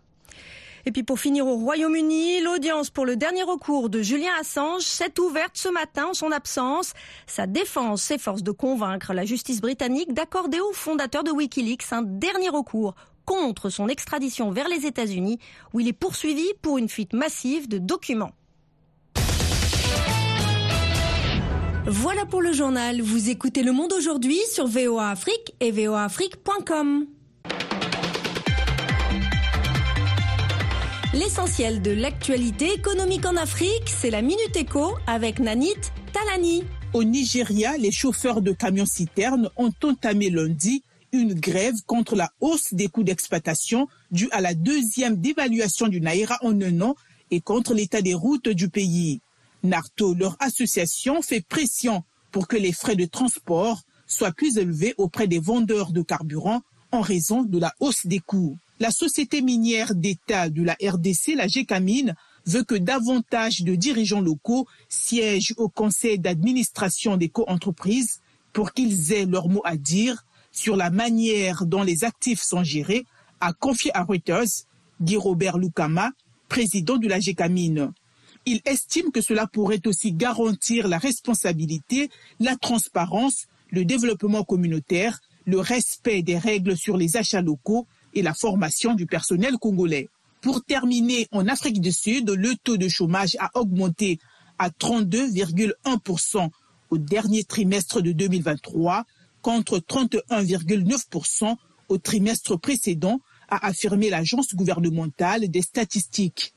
Et 0.86 0.91
puis 0.91 1.01
pour 1.01 1.20
finir 1.20 1.48
au 1.48 1.55
Royaume-Uni, 1.55 2.41
l'audience 2.41 2.91
pour 2.91 3.08
le 3.08 3.15
dernier 3.15 3.41
recours 3.41 3.89
de 3.89 4.03
Julien 4.03 4.34
Assange 4.39 4.84
s'est 4.84 5.20
ouverte 5.20 5.55
ce 5.58 5.70
matin 5.70 6.05
en 6.12 6.13
son 6.13 6.31
absence. 6.31 6.93
Sa 7.25 7.48
défense 7.48 8.03
s'efforce 8.03 8.43
de 8.43 8.51
convaincre 8.51 9.13
la 9.13 9.25
justice 9.25 9.60
britannique 9.60 10.13
d'accorder 10.13 10.60
au 10.60 10.72
fondateur 10.72 11.24
de 11.24 11.31
Wikileaks 11.31 11.91
un 11.93 12.03
dernier 12.03 12.50
recours 12.50 12.93
contre 13.25 13.69
son 13.69 13.87
extradition 13.87 14.51
vers 14.51 14.67
les 14.67 14.85
États-Unis, 14.85 15.39
où 15.73 15.79
il 15.79 15.87
est 15.87 15.93
poursuivi 15.93 16.45
pour 16.61 16.77
une 16.77 16.89
fuite 16.89 17.13
massive 17.13 17.67
de 17.67 17.77
documents. 17.77 18.31
Voilà 21.87 22.25
pour 22.25 22.41
le 22.41 22.53
journal. 22.53 23.01
Vous 23.01 23.29
écoutez 23.29 23.63
Le 23.63 23.71
Monde 23.71 23.91
aujourd'hui 23.93 24.39
sur 24.51 24.67
VOA 24.67 25.09
Afrique 25.09 25.55
et 25.59 25.71
voaafrique.com. 25.71 27.07
L'essentiel 31.13 31.81
de 31.81 31.91
l'actualité 31.91 32.71
économique 32.71 33.25
en 33.25 33.35
Afrique, 33.35 33.87
c'est 33.87 34.11
la 34.11 34.21
Minute 34.21 34.55
Éco 34.55 34.93
avec 35.07 35.39
Nanit 35.39 35.75
Talani. 36.13 36.63
Au 36.93 37.03
Nigeria, 37.03 37.75
les 37.77 37.91
chauffeurs 37.91 38.41
de 38.41 38.51
camions-citernes 38.51 39.49
ont 39.57 39.73
entamé 39.83 40.29
lundi 40.29 40.83
une 41.11 41.33
grève 41.33 41.75
contre 41.85 42.15
la 42.15 42.31
hausse 42.39 42.73
des 42.73 42.87
coûts 42.87 43.03
d'exploitation 43.03 43.87
due 44.11 44.29
à 44.31 44.41
la 44.41 44.53
deuxième 44.53 45.17
dévaluation 45.17 45.87
du 45.87 46.01
Naira 46.01 46.37
en 46.41 46.59
un 46.61 46.81
an 46.81 46.95
et 47.31 47.41
contre 47.41 47.73
l'état 47.73 48.01
des 48.01 48.13
routes 48.13 48.49
du 48.49 48.69
pays. 48.69 49.21
Narto, 49.63 50.13
leur 50.13 50.35
association, 50.39 51.21
fait 51.21 51.41
pression 51.41 52.03
pour 52.31 52.47
que 52.47 52.57
les 52.57 52.73
frais 52.73 52.95
de 52.95 53.05
transport 53.05 53.81
soient 54.07 54.31
plus 54.31 54.57
élevés 54.57 54.93
auprès 54.97 55.27
des 55.27 55.39
vendeurs 55.39 55.91
de 55.91 56.01
carburant 56.01 56.61
en 56.91 57.01
raison 57.01 57.43
de 57.43 57.59
la 57.59 57.73
hausse 57.79 58.05
des 58.05 58.19
coûts. 58.19 58.57
La 58.79 58.91
société 58.91 59.41
minière 59.41 59.93
d'État 59.95 60.49
de 60.49 60.63
la 60.63 60.75
RDC, 60.81 61.35
la 61.35 61.47
GECAMINE, 61.47 62.15
veut 62.45 62.63
que 62.63 62.75
davantage 62.75 63.61
de 63.61 63.75
dirigeants 63.75 64.21
locaux 64.21 64.67
siègent 64.89 65.53
au 65.57 65.69
conseil 65.69 66.17
d'administration 66.17 67.15
des 67.15 67.29
co-entreprises 67.29 68.21
pour 68.53 68.73
qu'ils 68.73 69.13
aient 69.13 69.25
leur 69.25 69.47
mot 69.47 69.61
à 69.63 69.77
dire 69.77 70.25
sur 70.51 70.75
la 70.75 70.89
manière 70.89 71.65
dont 71.65 71.84
les 71.84 72.03
actifs 72.03 72.41
sont 72.41 72.63
gérés, 72.63 73.05
a 73.39 73.53
confié 73.53 73.91
à 73.96 74.03
Reuters 74.03 74.65
Guy 75.01 75.17
Robert 75.17 75.58
Lukama, 75.58 76.12
président 76.48 76.98
de 76.98 77.08
la 77.08 77.20
GECAMINE. 77.20 77.91
Il 78.46 78.62
estime 78.65 79.12
que 79.12 79.22
cela 79.22 79.48
pourrait 79.48 79.81
aussi 79.86 80.13
garantir 80.13 80.88
la 80.88 80.98
responsabilité, 80.98 82.10
la 82.39 82.55
transparence, 82.55 83.48
le 83.70 83.86
développement 83.86 84.43
communautaire, 84.43 85.20
le 85.46 85.60
respect 85.60 86.22
des 86.22 86.38
règles 86.38 86.77
sur 86.77 86.98
les 86.98 87.17
achats 87.17 87.41
locaux 87.41 87.88
et 88.13 88.22
la 88.22 88.34
formation 88.34 88.93
du 88.93 89.05
personnel 89.05 89.58
congolais. 89.58 90.10
Pour 90.41 90.63
terminer, 90.63 91.27
en 91.31 91.48
Afrique 91.48 91.81
du 91.81 91.91
Sud, 91.91 92.29
le 92.29 92.55
taux 92.63 92.77
de 92.77 92.88
chômage 92.88 93.38
a 93.39 93.51
augmenté 93.60 94.20
à 94.58 94.70
32,1% 94.70 96.50
au 96.89 96.98
dernier 96.98 97.43
trimestre 97.43 98.01
de 98.01 98.12
2023 98.12 99.05
contre 99.41 99.79
31,9% 99.79 101.55
au 101.89 101.98
trimestre 101.98 102.57
précédent, 102.57 103.19
a 103.50 103.67
affirmé 103.67 104.10
l'agence 104.10 104.55
gouvernementale 104.55 105.50
des 105.50 105.62
statistiques. 105.62 106.53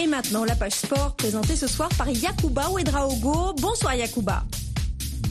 Et 0.00 0.06
maintenant, 0.06 0.44
la 0.44 0.54
page 0.54 0.72
sport 0.72 1.16
présentée 1.16 1.56
ce 1.56 1.66
soir 1.66 1.88
par 1.98 2.08
Yakuba 2.08 2.70
Ouedraogo. 2.70 3.54
Bonsoir 3.60 3.96
Yakuba. 3.96 4.44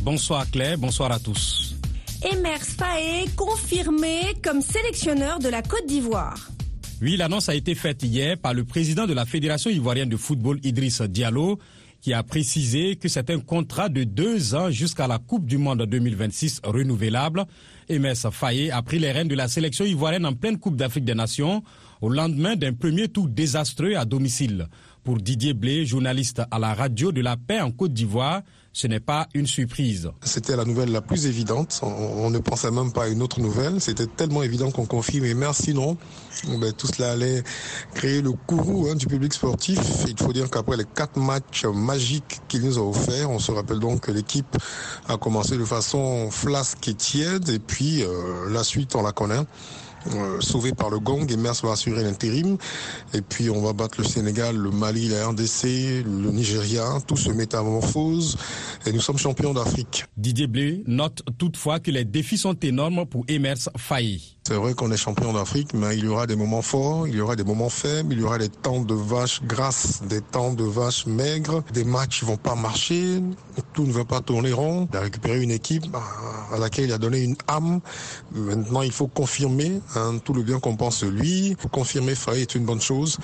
Bonsoir 0.01 0.49
Claire, 0.51 0.77
bonsoir 0.77 1.11
à 1.11 1.19
tous. 1.19 1.75
Emers 2.23 2.63
Faé 2.63 3.25
confirmé 3.35 4.33
comme 4.43 4.61
sélectionneur 4.61 5.39
de 5.39 5.49
la 5.49 5.61
Côte 5.61 5.85
d'Ivoire. 5.85 6.49
Oui, 7.01 7.15
l'annonce 7.15 7.47
a 7.47 7.55
été 7.55 7.75
faite 7.75 8.01
hier 8.03 8.37
par 8.37 8.53
le 8.53 8.63
président 8.63 9.05
de 9.05 9.13
la 9.13 9.25
Fédération 9.25 9.69
ivoirienne 9.69 10.09
de 10.09 10.17
football, 10.17 10.59
Idriss 10.63 11.01
Diallo, 11.03 11.59
qui 12.01 12.13
a 12.13 12.23
précisé 12.23 12.95
que 12.95 13.07
c'est 13.07 13.29
un 13.29 13.39
contrat 13.39 13.89
de 13.89 14.03
deux 14.03 14.55
ans 14.55 14.69
jusqu'à 14.69 15.07
la 15.07 15.17
Coupe 15.17 15.45
du 15.45 15.57
Monde 15.57 15.83
2026 15.85 16.61
renouvelable. 16.63 17.45
Emers 17.89 18.31
Faye 18.31 18.71
a 18.71 18.81
pris 18.81 18.99
les 18.99 19.11
rênes 19.11 19.27
de 19.27 19.35
la 19.35 19.47
sélection 19.47 19.85
ivoirienne 19.85 20.25
en 20.25 20.33
pleine 20.33 20.57
Coupe 20.57 20.75
d'Afrique 20.75 21.05
des 21.05 21.15
Nations 21.15 21.63
au 22.01 22.09
lendemain 22.09 22.55
d'un 22.55 22.73
premier 22.73 23.07
tour 23.07 23.27
désastreux 23.27 23.95
à 23.95 24.05
domicile. 24.05 24.67
Pour 25.07 25.15
Didier 25.15 25.53
Blé, 25.53 25.85
journaliste 25.85 26.41
à 26.51 26.59
la 26.59 26.73
radio 26.73 27.13
de 27.13 27.21
la 27.21 27.37
paix 27.37 27.61
en 27.61 27.71
Côte 27.71 27.93
d'Ivoire, 27.93 28.41
ce 28.73 28.87
n'est 28.87 28.99
pas 28.99 29.29
une 29.33 29.47
surprise. 29.47 30.11
C'était 30.21 30.57
la 30.57 30.65
nouvelle 30.65 30.91
la 30.91 30.99
plus 30.99 31.27
évidente. 31.27 31.79
On, 31.81 32.29
ne 32.29 32.39
pensait 32.39 32.71
même 32.71 32.91
pas 32.91 33.05
à 33.05 33.07
une 33.07 33.21
autre 33.21 33.39
nouvelle. 33.39 33.79
C'était 33.79 34.05
tellement 34.05 34.43
évident 34.43 34.69
qu'on 34.69 34.85
confirme. 34.85 35.23
Et 35.23 35.33
merci, 35.33 35.73
non. 35.73 35.95
Ben, 36.59 36.73
tout 36.73 36.87
cela 36.87 37.13
allait 37.13 37.41
créer 37.93 38.21
le 38.21 38.33
courroux 38.33 38.89
hein, 38.91 38.95
du 38.95 39.07
public 39.07 39.31
sportif. 39.33 39.79
Il 40.09 40.17
faut 40.21 40.33
dire 40.33 40.49
qu'après 40.49 40.75
les 40.75 40.83
quatre 40.83 41.17
matchs 41.17 41.63
magiques 41.63 42.41
qu'il 42.49 42.63
nous 42.63 42.77
a 42.77 42.81
offerts, 42.81 43.31
on 43.31 43.39
se 43.39 43.53
rappelle 43.53 43.79
donc 43.79 44.01
que 44.01 44.11
l'équipe 44.11 44.57
a 45.07 45.15
commencé 45.15 45.57
de 45.57 45.63
façon 45.63 46.29
flasque 46.31 46.85
et 46.89 46.95
tiède. 46.95 47.47
Et 47.47 47.59
puis, 47.59 48.03
euh, 48.03 48.49
la 48.49 48.65
suite, 48.65 48.93
on 48.93 49.03
la 49.03 49.13
connaît. 49.13 49.45
Euh, 50.15 50.39
sauvé 50.41 50.71
par 50.73 50.89
le 50.89 50.99
gong 50.99 51.25
et 51.29 51.35
va 51.35 51.71
assurer 51.71 52.03
l'intérim. 52.03 52.57
Et 53.13 53.21
puis 53.21 53.49
on 53.49 53.61
va 53.61 53.73
battre 53.73 53.99
le 53.99 54.03
Sénégal, 54.07 54.55
le 54.55 54.71
Mali, 54.71 55.09
la 55.09 55.27
RDC, 55.27 56.03
le 56.05 56.31
Nigeria, 56.31 56.99
tout 57.05 57.17
se 57.17 57.29
métamorphose 57.29 58.37
et 58.85 58.91
nous 58.91 59.01
sommes 59.01 59.17
champions 59.17 59.53
d'Afrique. 59.53 60.05
Didier 60.15 60.47
Blé 60.47 60.83
note 60.87 61.23
toutefois 61.37 61.79
que 61.79 61.91
les 61.91 62.05
défis 62.05 62.37
sont 62.37 62.57
énormes 62.61 63.05
pour 63.05 63.25
Emers 63.27 63.69
Faye. 63.77 64.36
C'est 64.47 64.53
vrai 64.53 64.73
qu'on 64.75 64.93
est 64.93 64.97
champion 64.97 65.33
d'Afrique, 65.33 65.73
mais 65.73 65.97
il 65.97 66.05
y 66.05 66.07
aura 66.07 66.25
des 66.25 66.37
moments 66.37 66.61
forts, 66.61 67.05
il 67.05 67.15
y 67.15 67.19
aura 67.19 67.35
des 67.35 67.43
moments 67.43 67.67
faibles, 67.67 68.13
il 68.13 68.21
y 68.21 68.23
aura 68.23 68.37
des 68.37 68.47
temps 68.47 68.79
de 68.79 68.93
vaches 68.93 69.43
grasses, 69.43 70.03
des 70.03 70.21
temps 70.21 70.53
de 70.53 70.63
vaches 70.63 71.05
maigres, 71.05 71.65
des 71.73 71.83
matchs 71.83 72.19
qui 72.19 72.25
vont 72.25 72.37
pas 72.37 72.55
marcher, 72.55 73.21
tout 73.73 73.83
ne 73.83 73.91
va 73.91 74.05
pas 74.05 74.21
tourner 74.21 74.53
rond. 74.53 74.87
Il 74.93 74.97
a 74.97 75.01
récupéré 75.01 75.41
une 75.41 75.51
équipe 75.51 75.85
à 76.53 76.57
laquelle 76.57 76.85
il 76.85 76.93
a 76.93 76.97
donné 76.97 77.23
une 77.23 77.35
âme. 77.49 77.81
Maintenant, 78.33 78.83
il 78.83 78.93
faut 78.93 79.07
confirmer 79.07 79.81
hein, 79.95 80.17
tout 80.23 80.33
le 80.33 80.43
bien 80.43 80.61
qu'on 80.61 80.77
pense 80.77 81.03
de 81.03 81.09
lui. 81.09 81.57
Confirmer 81.71 82.15
Faye 82.15 82.43
est 82.43 82.55
une 82.55 82.63
bonne 82.63 82.79
chose. 82.79 83.17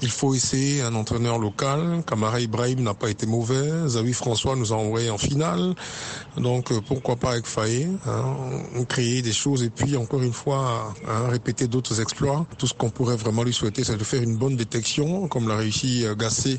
Il 0.00 0.10
faut 0.10 0.34
essayer 0.34 0.80
un 0.80 0.94
entraîneur 0.94 1.38
local. 1.38 2.02
Kamara 2.06 2.40
Ibrahim 2.40 2.82
n'a 2.82 2.94
pas 2.94 3.10
été 3.10 3.26
mauvais. 3.26 3.86
Zawi 3.86 4.14
François 4.14 4.56
nous 4.56 4.72
a 4.72 4.76
envoyé 4.76 5.10
en 5.10 5.18
finale. 5.18 5.74
Donc, 6.38 6.72
euh, 6.72 6.80
pourquoi 6.86 7.16
pas 7.16 7.32
avec 7.32 7.46
Faye 7.46 7.86
hein, 8.06 8.36
créer 8.88 9.20
des 9.20 9.32
choses 9.32 9.62
et 9.62 9.70
puis 9.70 9.96
encore 9.96 10.22
une 10.22 10.32
fois 10.32 10.69
à, 11.06 11.28
répéter 11.28 11.66
d'autres 11.68 12.00
exploits. 12.00 12.46
Tout 12.58 12.66
ce 12.66 12.74
qu'on 12.74 12.90
pourrait 12.90 13.16
vraiment 13.16 13.42
lui 13.42 13.52
souhaiter, 13.52 13.84
c'est 13.84 13.96
de 13.96 14.04
faire 14.04 14.22
une 14.22 14.36
bonne 14.36 14.56
détection, 14.56 15.28
comme 15.28 15.48
l'a 15.48 15.56
réussi 15.56 16.04
euh, 16.04 16.14
Gassé 16.14 16.58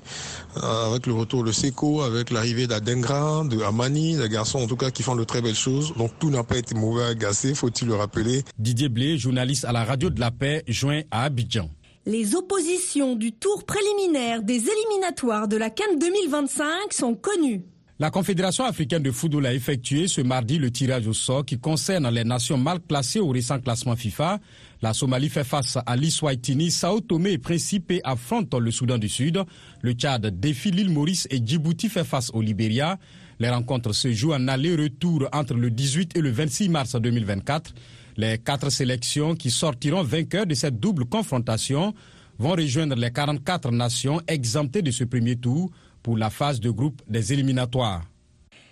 euh, 0.58 0.90
avec 0.92 1.08
le 1.08 1.14
retour 1.14 1.44
de 1.44 1.52
Seko, 1.52 2.02
avec 2.02 2.32
l'arrivée 2.32 2.68
d'Adengra, 2.68 3.44
de 3.46 3.62
Amani, 3.62 4.18
des 4.18 4.30
garçons 4.30 4.60
en 4.60 4.68
tout 4.68 4.78
cas 4.78 4.92
qui 4.92 5.04
font 5.04 5.16
de 5.16 5.24
très 5.24 5.42
belles 5.42 5.56
choses. 5.56 5.94
Donc 5.98 6.12
tout 6.20 6.30
n'a 6.30 6.44
pas 6.44 6.58
été 6.58 6.76
mauvais 6.76 7.04
à 7.04 7.16
Gassé, 7.16 7.54
faut-il 7.54 7.88
le 7.88 7.96
rappeler. 7.96 8.44
Didier 8.58 8.90
Blé, 8.90 9.18
journaliste 9.18 9.66
à 9.66 9.72
la 9.72 9.84
radio 9.84 10.10
de 10.10 10.20
la 10.20 10.32
paix, 10.32 10.64
joint 10.68 11.02
à 11.12 11.24
Abidjan. 11.24 11.70
Les 12.08 12.36
oppositions 12.36 13.16
du 13.16 13.32
tour 13.32 13.64
préliminaire 13.64 14.42
des 14.42 14.64
éliminatoires 14.68 15.48
de 15.48 15.56
la 15.56 15.70
Cannes 15.70 16.00
2025 16.00 16.92
sont 16.92 17.14
connues. 17.14 17.64
La 18.02 18.10
Confédération 18.10 18.66
africaine 18.66 19.04
de 19.04 19.12
football 19.12 19.46
a 19.46 19.54
effectué 19.54 20.08
ce 20.08 20.22
mardi 20.22 20.58
le 20.58 20.72
tirage 20.72 21.06
au 21.06 21.14
sort 21.14 21.46
qui 21.46 21.60
concerne 21.60 22.10
les 22.10 22.24
nations 22.24 22.58
mal 22.58 22.80
classées 22.80 23.20
au 23.20 23.30
récent 23.30 23.60
classement 23.60 23.96
FIFA. 23.96 24.40
La 24.82 24.92
Somalie 24.94 25.30
fait 25.30 25.44
face 25.44 25.78
à 25.86 25.96
l'Iswaitini, 25.96 26.72
Sao 26.72 27.00
Tomé 27.02 27.34
et 27.34 27.38
Principe 27.38 27.94
affrontent 28.04 28.58
le 28.58 28.72
Soudan 28.72 28.98
du 28.98 29.08
Sud. 29.08 29.44
Le 29.84 29.92
Tchad 29.92 30.40
défie 30.40 30.72
l'île 30.72 30.90
Maurice 30.90 31.28
et 31.30 31.46
Djibouti 31.46 31.90
fait 31.90 32.04
face 32.04 32.32
au 32.34 32.42
Libéria. 32.42 32.98
Les 33.40 33.52
rencontres 33.52 33.94
se 33.94 34.12
jouent 34.12 34.34
en 34.34 34.48
aller-retour 34.48 35.30
entre 35.32 35.54
le 35.54 35.70
18 35.70 36.18
et 36.18 36.22
le 36.22 36.32
26 36.32 36.70
mars 36.70 36.96
2024. 36.96 37.72
Les 38.18 38.40
quatre 38.40 38.72
sélections 38.72 39.36
qui 39.36 39.52
sortiront 39.52 40.02
vainqueurs 40.02 40.48
de 40.48 40.56
cette 40.56 40.80
double 40.80 41.06
confrontation 41.06 41.94
vont 42.40 42.54
rejoindre 42.54 42.96
les 42.96 43.12
44 43.12 43.72
nations 43.72 44.20
exemptées 44.28 44.82
de 44.82 44.90
ce 44.90 45.04
premier 45.04 45.36
tour 45.36 45.70
pour 46.04 46.18
la 46.18 46.30
phase 46.30 46.60
de 46.60 46.70
groupe 46.70 47.02
des 47.08 47.34
éliminatoires. 47.34 48.04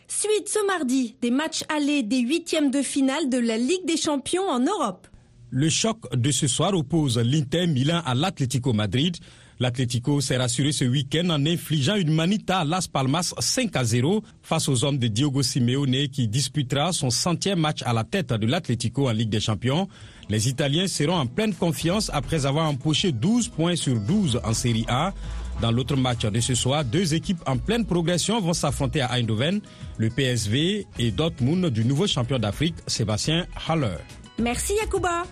Suite 0.08 0.48
ce 0.50 0.66
mardi 0.66 1.16
des 1.22 1.30
matchs 1.30 1.64
allés 1.70 2.02
des 2.02 2.20
huitièmes 2.20 2.72
de 2.72 2.82
finale 2.82 3.30
de 3.30 3.38
la 3.38 3.58
Ligue 3.58 3.86
des 3.86 3.98
champions 3.98 4.50
en 4.50 4.60
Europe. 4.60 5.08
Le 5.52 5.70
choc 5.70 5.98
de 6.16 6.32
ce 6.32 6.48
soir 6.48 6.74
oppose 6.74 7.18
l'Inter 7.20 7.68
Milan 7.68 8.02
à 8.06 8.16
l'Atlético 8.16 8.74
Madrid. 8.74 9.18
L'Atlético 9.60 10.22
s'est 10.22 10.38
rassuré 10.38 10.72
ce 10.72 10.86
week-end 10.86 11.30
en 11.30 11.46
infligeant 11.46 11.96
une 11.96 12.14
manita 12.14 12.60
à 12.60 12.66
Las 12.66 12.88
Palmas 12.88 13.34
5 13.38 13.76
à 13.76 13.84
0 13.84 14.24
face 14.42 14.70
aux 14.70 14.86
hommes 14.86 14.98
de 14.98 15.08
Diogo 15.08 15.44
Simeone 15.44 16.08
qui 16.08 16.28
disputera 16.28 16.94
son 16.94 17.10
centième 17.10 17.60
match 17.60 17.82
à 17.84 17.92
la 17.92 18.04
tête 18.04 18.32
de 18.32 18.48
l'Atlético 18.48 19.10
en 19.10 19.12
Ligue 19.12 19.30
des 19.30 19.42
Champions. 19.42 19.90
Les 20.30 20.48
Italiens 20.48 20.88
seront 20.88 21.18
en 21.18 21.26
pleine 21.26 21.54
confiance 21.54 22.10
après 22.14 22.46
avoir 22.46 22.70
empoché 22.70 23.12
12 23.12 23.50
points 23.50 23.76
sur 23.76 24.00
12 24.00 24.40
en 24.44 24.54
Série 24.54 24.86
A. 24.88 25.14
Dans 25.62 25.72
l'autre 25.72 25.98
match 25.98 26.26
de 26.26 26.40
ce 26.40 26.56
soir, 26.56 26.86
deux 26.86 27.14
équipes 27.14 27.42
en 27.46 27.58
pleine 27.58 27.86
progression 27.86 28.40
vont 28.40 28.54
s'affronter 28.54 29.02
à 29.02 29.12
Eindhoven, 29.14 29.60
le 29.98 30.10
PSV 30.10 30.88
et 30.98 31.12
Dortmund 31.12 31.66
du 31.68 31.84
nouveau 31.84 32.08
champion 32.08 32.40
d'Afrique, 32.40 32.76
Sébastien 32.88 33.46
Haller. 33.68 33.98
Merci 34.38 34.74
Yakuba. 34.76 35.24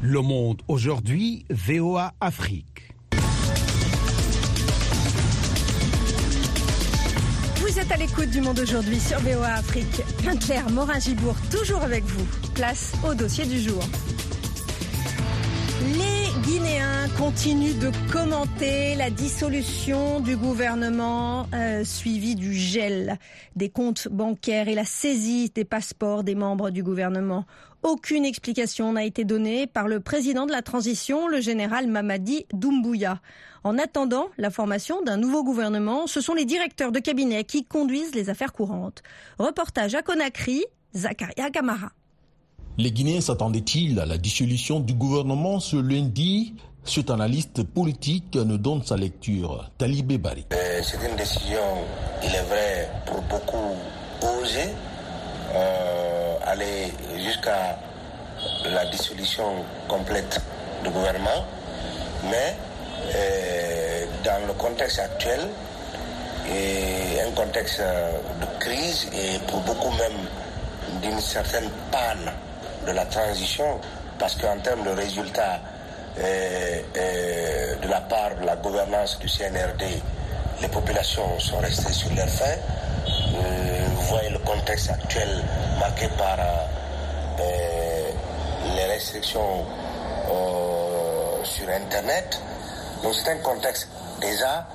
Le 0.00 0.20
monde 0.22 0.62
aujourd'hui, 0.68 1.44
VOA 1.50 2.14
Afrique. 2.20 2.85
À 7.96 7.98
l'écoute 7.98 8.28
du 8.28 8.42
Monde 8.42 8.58
aujourd'hui 8.58 9.00
sur 9.00 9.18
VOA 9.20 9.54
Afrique. 9.54 10.02
Claire 10.44 10.68
Morin-Gibourg, 10.68 11.34
toujours 11.50 11.82
avec 11.82 12.04
vous. 12.04 12.26
Place 12.54 12.92
au 13.08 13.14
dossier 13.14 13.46
du 13.46 13.58
jour. 13.58 13.82
Les 15.82 16.42
Guinéens 16.42 17.08
continuent 17.16 17.78
de 17.78 17.90
commenter 18.12 18.96
la 18.96 19.08
dissolution 19.08 20.20
du 20.20 20.36
gouvernement 20.36 21.46
euh, 21.54 21.84
suivie 21.84 22.34
du 22.34 22.52
gel 22.52 23.18
des 23.54 23.70
comptes 23.70 24.08
bancaires 24.10 24.68
et 24.68 24.74
la 24.74 24.84
saisie 24.84 25.50
des 25.54 25.64
passeports 25.64 26.22
des 26.22 26.34
membres 26.34 26.68
du 26.68 26.82
gouvernement. 26.82 27.46
Aucune 27.86 28.24
explication 28.24 28.94
n'a 28.94 29.04
été 29.04 29.24
donnée 29.24 29.68
par 29.68 29.86
le 29.86 30.00
président 30.00 30.44
de 30.44 30.50
la 30.50 30.60
transition, 30.60 31.28
le 31.28 31.40
général 31.40 31.86
Mamadi 31.86 32.44
Doumbouya. 32.52 33.20
En 33.62 33.78
attendant 33.78 34.26
la 34.38 34.50
formation 34.50 35.02
d'un 35.02 35.16
nouveau 35.16 35.44
gouvernement, 35.44 36.08
ce 36.08 36.20
sont 36.20 36.34
les 36.34 36.44
directeurs 36.44 36.90
de 36.90 36.98
cabinet 36.98 37.44
qui 37.44 37.64
conduisent 37.64 38.12
les 38.12 38.28
affaires 38.28 38.52
courantes. 38.52 39.04
Reportage 39.38 39.94
à 39.94 40.02
Conakry, 40.02 40.64
Zakaria 40.96 41.48
Kamara. 41.50 41.92
Les 42.76 42.90
Guinéens 42.90 43.20
s'attendaient-ils 43.20 44.00
à 44.00 44.04
la 44.04 44.18
dissolution 44.18 44.80
du 44.80 44.92
gouvernement 44.92 45.60
ce 45.60 45.76
lundi? 45.76 46.54
Cet 46.82 47.08
analyste 47.08 47.62
politique 47.62 48.34
nous 48.34 48.58
donne 48.58 48.82
sa 48.82 48.96
lecture. 48.96 49.70
Talibé 49.78 50.18
Bari. 50.18 50.44
Euh, 50.52 50.80
c'est 50.82 51.08
une 51.08 51.14
décision, 51.14 51.60
il 52.24 52.34
est 52.34 52.46
vrai, 52.48 52.90
pour 53.06 53.22
beaucoup 53.22 53.76
osée, 54.42 54.70
euh, 55.54 56.25
aller 56.44 56.92
jusqu'à 57.18 57.78
la 58.64 58.84
dissolution 58.86 59.64
complète 59.88 60.40
du 60.82 60.90
gouvernement, 60.90 61.44
mais 62.24 62.54
euh, 63.14 64.04
dans 64.24 64.46
le 64.46 64.52
contexte 64.54 64.98
actuel, 64.98 65.40
et 66.48 67.20
un 67.26 67.30
contexte 67.32 67.80
de 67.80 68.60
crise 68.60 69.08
et 69.12 69.38
pour 69.48 69.60
beaucoup 69.60 69.90
même 69.90 71.00
d'une 71.02 71.20
certaine 71.20 71.68
panne 71.90 72.32
de 72.86 72.92
la 72.92 73.04
transition, 73.06 73.80
parce 74.18 74.36
qu'en 74.36 74.58
termes 74.58 74.84
de 74.84 74.90
résultats 74.90 75.60
euh, 76.18 76.80
euh, 76.96 77.74
de 77.76 77.88
la 77.88 78.00
part 78.00 78.36
de 78.40 78.46
la 78.46 78.56
gouvernance 78.56 79.18
du 79.18 79.28
CNRD, 79.28 79.84
les 80.62 80.68
populations 80.68 81.38
sont 81.38 81.58
restées 81.58 81.92
sur 81.92 82.14
leur 82.14 82.28
faim. 82.28 82.56
Euh, 83.06 83.86
vous 83.94 84.02
voyez 84.02 84.30
le 84.30 84.38
contexte 84.38 84.90
actuel 84.90 85.28
marqué 85.78 86.08
par 86.18 86.36
les 88.74 88.84
restrictions 88.84 89.64
sur 91.44 91.68
Internet. 91.68 92.40
Donc 93.02 93.14
c'est 93.14 93.30
un 93.30 93.38
contexte 93.38 93.88
déjà 94.20 94.66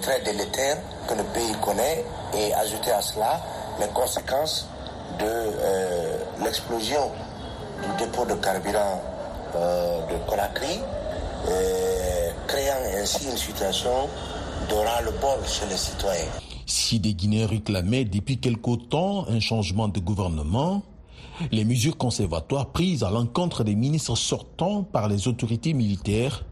très 0.00 0.20
délétère 0.20 0.76
que 1.08 1.14
le 1.14 1.24
pays 1.24 1.52
connaît 1.62 2.04
et 2.34 2.54
ajouter 2.54 2.92
à 2.92 3.00
cela 3.00 3.40
les 3.80 3.88
conséquences 3.88 4.68
de 5.18 6.44
l'explosion 6.44 7.10
du 7.82 8.04
dépôt 8.04 8.24
de 8.24 8.34
carburant 8.34 9.00
euh, 9.54 10.00
de 10.06 10.16
Conakry, 10.30 10.80
euh, 11.48 12.30
créant 12.46 13.02
ainsi 13.02 13.28
une 13.28 13.36
situation 13.36 14.08
de 14.68 14.74
ras-le-bol 14.74 15.40
chez 15.46 15.66
les 15.66 15.76
citoyens. 15.76 16.51
Si 16.66 17.00
des 17.00 17.14
Guinéens 17.14 17.46
réclamaient 17.46 18.04
depuis 18.04 18.38
quelque 18.38 18.76
temps 18.76 19.26
un 19.28 19.40
changement 19.40 19.88
de 19.88 20.00
gouvernement, 20.00 20.82
les 21.50 21.64
mesures 21.64 21.96
conservatoires 21.96 22.66
prises 22.66 23.02
à 23.02 23.10
l'encontre 23.10 23.64
des 23.64 23.74
ministres 23.74 24.16
sortants 24.16 24.82
par 24.82 25.08
les 25.08 25.28
autorités 25.28 25.74
militaires 25.74 26.44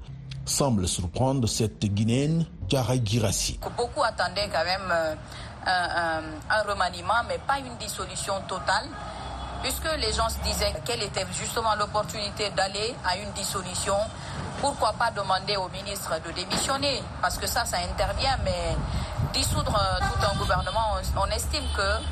semblent 0.44 0.88
surprendre 0.88 1.48
cette 1.48 1.84
Guinéenne, 1.84 2.46
Girassi. 2.68 3.58
Beaucoup 3.76 4.02
attendaient 4.02 4.48
quand 4.52 4.64
même 4.64 4.90
euh, 4.90 5.14
un, 5.66 6.22
un 6.48 6.62
remaniement, 6.62 7.22
mais 7.28 7.38
pas 7.46 7.58
une 7.58 7.76
dissolution 7.78 8.34
totale 8.48 8.88
puisque 9.62 9.88
les 9.98 10.12
gens 10.12 10.28
se 10.28 10.38
disaient 10.42 10.72
quelle 10.84 11.02
était 11.02 11.26
justement 11.38 11.74
l'opportunité 11.74 12.50
d'aller 12.56 12.94
à 13.04 13.16
une 13.16 13.30
dissolution, 13.32 13.96
pourquoi 14.60 14.92
pas 14.92 15.10
demander 15.10 15.56
au 15.56 15.68
ministre 15.68 16.12
de 16.26 16.32
démissionner? 16.32 17.02
Parce 17.20 17.38
que 17.38 17.46
ça, 17.46 17.64
ça 17.64 17.78
intervient, 17.78 18.36
mais 18.44 18.76
dissoudre 19.32 19.78
tout 20.00 20.26
un 20.26 20.38
gouvernement, 20.38 20.96
on, 21.16 21.26
estime 21.34 21.64
que 21.76 22.04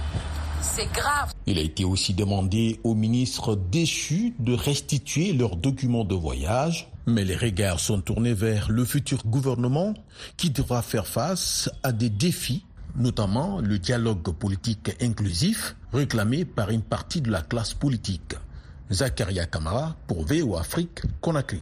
c'est 0.60 0.90
grave. 0.92 1.32
Il 1.46 1.58
a 1.58 1.62
été 1.62 1.84
aussi 1.84 2.14
demandé 2.14 2.80
aux 2.84 2.94
ministres 2.94 3.54
déchus 3.54 4.34
de 4.38 4.54
restituer 4.54 5.32
leurs 5.32 5.56
documents 5.56 6.04
de 6.04 6.14
voyage, 6.14 6.90
mais 7.06 7.24
les 7.24 7.36
regards 7.36 7.80
sont 7.80 8.00
tournés 8.00 8.34
vers 8.34 8.70
le 8.70 8.84
futur 8.84 9.22
gouvernement 9.26 9.94
qui 10.36 10.50
devra 10.50 10.82
faire 10.82 11.06
face 11.06 11.70
à 11.82 11.92
des 11.92 12.10
défis 12.10 12.64
notamment 12.96 13.60
le 13.60 13.78
dialogue 13.78 14.32
politique 14.32 14.90
inclusif 15.00 15.76
réclamé 15.92 16.44
par 16.44 16.70
une 16.70 16.82
partie 16.82 17.20
de 17.20 17.30
la 17.30 17.42
classe 17.42 17.74
politique. 17.74 18.34
Zakaria 18.90 19.46
Kamara 19.46 19.94
pour 20.06 20.24
VO 20.24 20.56
Afrique, 20.56 21.02
Conakry. 21.20 21.60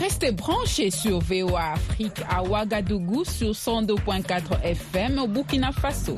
Restez 0.00 0.32
branchés 0.32 0.90
sur 0.90 1.18
VOA 1.18 1.72
Afrique 1.72 2.22
à 2.26 2.42
Ouagadougou 2.42 3.22
sur 3.26 3.50
102.4 3.50 4.62
FM 4.62 5.18
au 5.18 5.26
Burkina 5.26 5.72
Faso. 5.72 6.16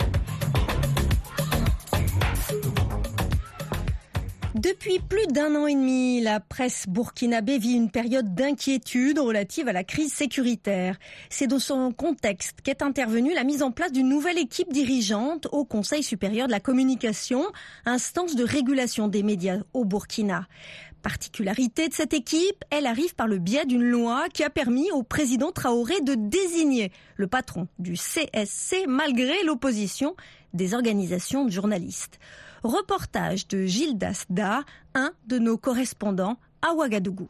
Depuis 4.55 5.01
plus 5.01 5.27
d'un 5.27 5.57
an 5.57 5.66
et 5.66 5.75
demi, 5.75 6.21
la 6.21 6.38
presse 6.38 6.85
burkinabé 6.88 7.59
vit 7.59 7.73
une 7.73 7.90
période 7.90 8.33
d'inquiétude 8.33 9.18
relative 9.18 9.66
à 9.66 9.73
la 9.73 9.83
crise 9.83 10.12
sécuritaire. 10.12 10.97
C'est 11.31 11.49
dans 11.49 11.59
son 11.59 11.90
contexte 11.90 12.61
qu'est 12.62 12.83
intervenue 12.83 13.35
la 13.35 13.42
mise 13.42 13.64
en 13.64 13.73
place 13.73 13.90
d'une 13.90 14.09
nouvelle 14.09 14.38
équipe 14.38 14.73
dirigeante 14.73 15.49
au 15.51 15.64
Conseil 15.64 16.05
supérieur 16.05 16.47
de 16.47 16.53
la 16.53 16.61
communication, 16.61 17.45
instance 17.87 18.37
de 18.37 18.45
régulation 18.45 19.09
des 19.09 19.25
médias 19.25 19.59
au 19.73 19.85
Burkina. 19.85 20.47
Particularité 21.02 21.88
de 21.88 21.94
cette 21.94 22.14
équipe, 22.14 22.64
elle 22.70 22.86
arrive 22.86 23.16
par 23.16 23.26
le 23.26 23.38
biais 23.38 23.66
d'une 23.66 23.82
loi 23.82 24.28
qui 24.32 24.44
a 24.44 24.50
permis 24.50 24.90
au 24.92 25.02
président 25.02 25.50
Traoré 25.50 26.00
de 26.00 26.14
désigner 26.14 26.92
le 27.16 27.26
patron 27.26 27.66
du 27.80 27.94
CSC 27.94 28.86
malgré 28.86 29.42
l'opposition 29.44 30.14
des 30.54 30.74
organisations 30.74 31.44
de 31.44 31.50
journalistes. 31.50 32.20
Reportage 32.62 33.48
de 33.48 33.66
Gilles 33.66 33.98
Dasda, 33.98 34.62
un 34.94 35.12
de 35.26 35.38
nos 35.38 35.58
correspondants 35.58 36.38
à 36.62 36.74
Ouagadougou. 36.74 37.28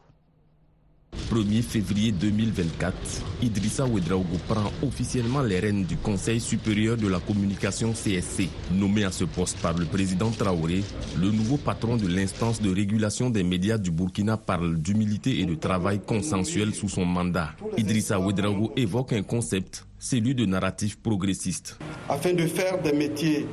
1er 1.31 1.61
février 1.61 2.11
2024, 2.11 2.93
Idrissa 3.41 3.85
Ouedraogo 3.85 4.37
prend 4.47 4.71
officiellement 4.81 5.41
les 5.41 5.59
rênes 5.59 5.83
du 5.83 5.97
Conseil 5.97 6.39
supérieur 6.39 6.97
de 6.97 7.07
la 7.07 7.19
communication 7.19 7.93
CSC. 7.93 8.49
Nommé 8.71 9.03
à 9.03 9.11
ce 9.11 9.23
poste 9.23 9.57
par 9.59 9.77
le 9.77 9.85
président 9.85 10.29
Traoré, 10.31 10.83
le 11.19 11.31
nouveau 11.31 11.57
patron 11.57 11.95
de 11.95 12.07
l'instance 12.07 12.61
de 12.61 12.73
régulation 12.73 13.29
des 13.29 13.43
médias 13.43 13.77
du 13.77 13.91
Burkina 13.91 14.37
parle 14.37 14.77
d'humilité 14.77 15.39
et 15.39 15.45
de 15.45 15.55
travail 15.55 15.99
consensuel 16.05 16.73
sous 16.73 16.89
son 16.89 17.05
mandat. 17.05 17.51
Idrissa 17.77 18.19
Ouedraogo 18.19 18.73
évoque 18.75 19.13
un 19.13 19.23
concept, 19.23 19.85
celui 19.99 20.35
de 20.35 20.45
narratif 20.45 20.97
progressiste. 20.97 21.79
Afin 22.09 22.33
de 22.33 22.45
faire 22.45 22.81
des 22.81 22.93
métiers 22.93 23.47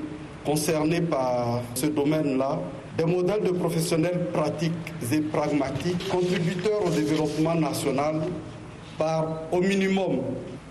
concernés 0.45 1.01
par 1.01 1.63
ce 1.75 1.87
domaine-là, 1.87 2.61
des 2.97 3.05
modèles 3.05 3.45
de 3.45 3.51
professionnels 3.51 4.29
pratiques 4.33 4.73
et 5.13 5.21
pragmatiques, 5.21 6.09
contributeurs 6.09 6.87
au 6.87 6.91
développement 6.91 7.55
national 7.55 8.17
par 8.99 9.43
au 9.53 9.61
minimum 9.61 10.21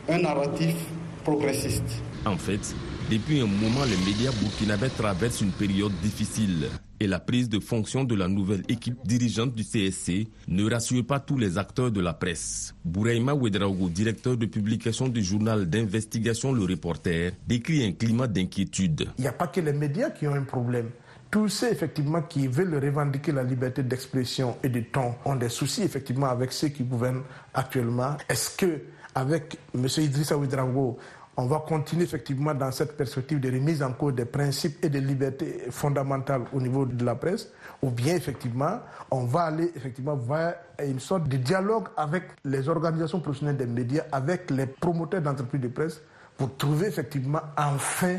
un 0.07 0.19
narratif 0.19 0.75
progressiste. 1.23 2.01
En 2.25 2.37
fait, 2.37 2.75
depuis 3.09 3.39
un 3.41 3.45
moment, 3.47 3.85
les 3.85 3.97
médias 4.11 4.31
burkinabés 4.39 4.89
traversent 4.89 5.41
une 5.41 5.51
période 5.51 5.93
difficile 6.03 6.67
et 6.99 7.07
la 7.07 7.19
prise 7.19 7.49
de 7.49 7.59
fonction 7.59 8.03
de 8.03 8.13
la 8.13 8.27
nouvelle 8.27 8.63
équipe 8.67 8.97
dirigeante 9.05 9.53
du 9.55 9.63
CSC 9.63 10.27
ne 10.47 10.69
rassure 10.69 11.05
pas 11.05 11.19
tous 11.19 11.37
les 11.37 11.57
acteurs 11.57 11.91
de 11.91 12.01
la 12.01 12.13
presse. 12.13 12.75
Bouraïma 12.83 13.33
Ouedraogo, 13.33 13.89
directeur 13.89 14.35
de 14.37 14.45
publication 14.45 15.07
du 15.07 15.23
journal 15.23 15.65
d'investigation 15.69 16.51
Le 16.51 16.63
Reporter, 16.63 17.31
décrit 17.47 17.85
un 17.85 17.93
climat 17.93 18.27
d'inquiétude. 18.27 19.07
Il 19.17 19.21
n'y 19.21 19.27
a 19.27 19.33
pas 19.33 19.47
que 19.47 19.61
les 19.61 19.73
médias 19.73 20.09
qui 20.09 20.27
ont 20.27 20.33
un 20.33 20.43
problème. 20.43 20.89
Tous 21.31 21.47
ceux 21.47 21.71
effectivement 21.71 22.23
qui 22.23 22.47
veulent 22.47 22.83
revendiquer 22.83 23.31
la 23.31 23.43
liberté 23.43 23.83
d'expression 23.83 24.57
et 24.63 24.69
de 24.69 24.79
ton 24.79 25.13
ont 25.25 25.35
des 25.35 25.49
soucis 25.49 25.83
effectivement 25.83 26.27
avec 26.27 26.51
ceux 26.51 26.69
qui 26.69 26.83
gouvernent 26.83 27.21
actuellement. 27.53 28.17
Est-ce 28.27 28.57
que 28.57 28.81
avec 29.13 29.57
M. 29.75 29.85
Idrissa 29.97 30.35
Ouedraogo, 30.37 30.97
on 31.37 31.45
va 31.45 31.63
continuer 31.67 32.03
effectivement 32.03 32.53
dans 32.53 32.71
cette 32.71 32.97
perspective 32.97 33.39
de 33.39 33.49
remise 33.49 33.83
en 33.83 33.93
cause 33.93 34.15
des 34.15 34.25
principes 34.25 34.83
et 34.83 34.89
des 34.89 35.01
libertés 35.01 35.67
fondamentales 35.69 36.41
au 36.51 36.59
niveau 36.59 36.85
de 36.85 37.05
la 37.05 37.15
presse, 37.15 37.49
ou 37.81 37.91
bien 37.91 38.15
effectivement, 38.15 38.79
on 39.11 39.25
va 39.25 39.43
aller 39.43 39.71
effectivement 39.75 40.15
vers 40.15 40.55
une 40.83 40.99
sorte 40.99 41.29
de 41.29 41.37
dialogue 41.37 41.87
avec 41.95 42.23
les 42.43 42.67
organisations 42.67 43.21
professionnelles 43.21 43.57
des 43.57 43.67
médias, 43.67 44.03
avec 44.11 44.49
les 44.49 44.65
promoteurs 44.65 45.21
d'entreprises 45.21 45.61
de 45.61 45.67
presse, 45.69 46.01
pour 46.37 46.57
trouver 46.57 46.87
effectivement 46.87 47.41
enfin 47.55 48.17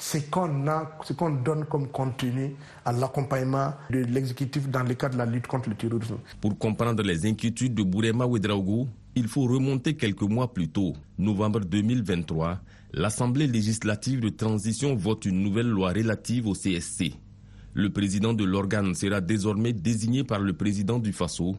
ce 0.00 0.16
qu'on 0.30 0.66
a, 0.66 0.90
ce 1.04 1.12
qu'on 1.12 1.30
donne 1.30 1.66
comme 1.66 1.88
contenu 1.88 2.56
à 2.86 2.92
l'accompagnement 2.92 3.74
de 3.90 3.98
l'exécutif 3.98 4.68
dans 4.68 4.82
le 4.82 4.94
cadre 4.94 5.14
de 5.14 5.18
la 5.18 5.26
lutte 5.26 5.46
contre 5.46 5.68
le 5.68 5.74
terrorisme. 5.76 6.16
Pour 6.40 6.58
comprendre 6.58 7.02
les 7.02 7.26
inquiétudes 7.26 7.74
de 7.74 7.82
Bourema 7.82 8.24
Ouedraogo, 8.24 8.88
il 9.14 9.28
faut 9.28 9.42
remonter 9.44 9.94
quelques 9.94 10.22
mois 10.22 10.52
plus 10.54 10.68
tôt, 10.68 10.94
novembre 11.18 11.60
2023, 11.60 12.60
l'Assemblée 12.94 13.46
législative 13.46 14.20
de 14.20 14.30
transition 14.30 14.96
vote 14.96 15.26
une 15.26 15.42
nouvelle 15.42 15.68
loi 15.68 15.90
relative 15.92 16.46
au 16.46 16.54
CSC. 16.54 17.12
Le 17.74 17.90
président 17.90 18.32
de 18.32 18.44
l'organe 18.44 18.94
sera 18.94 19.20
désormais 19.20 19.74
désigné 19.74 20.24
par 20.24 20.40
le 20.40 20.54
président 20.54 20.98
du 20.98 21.12
FASO 21.12 21.56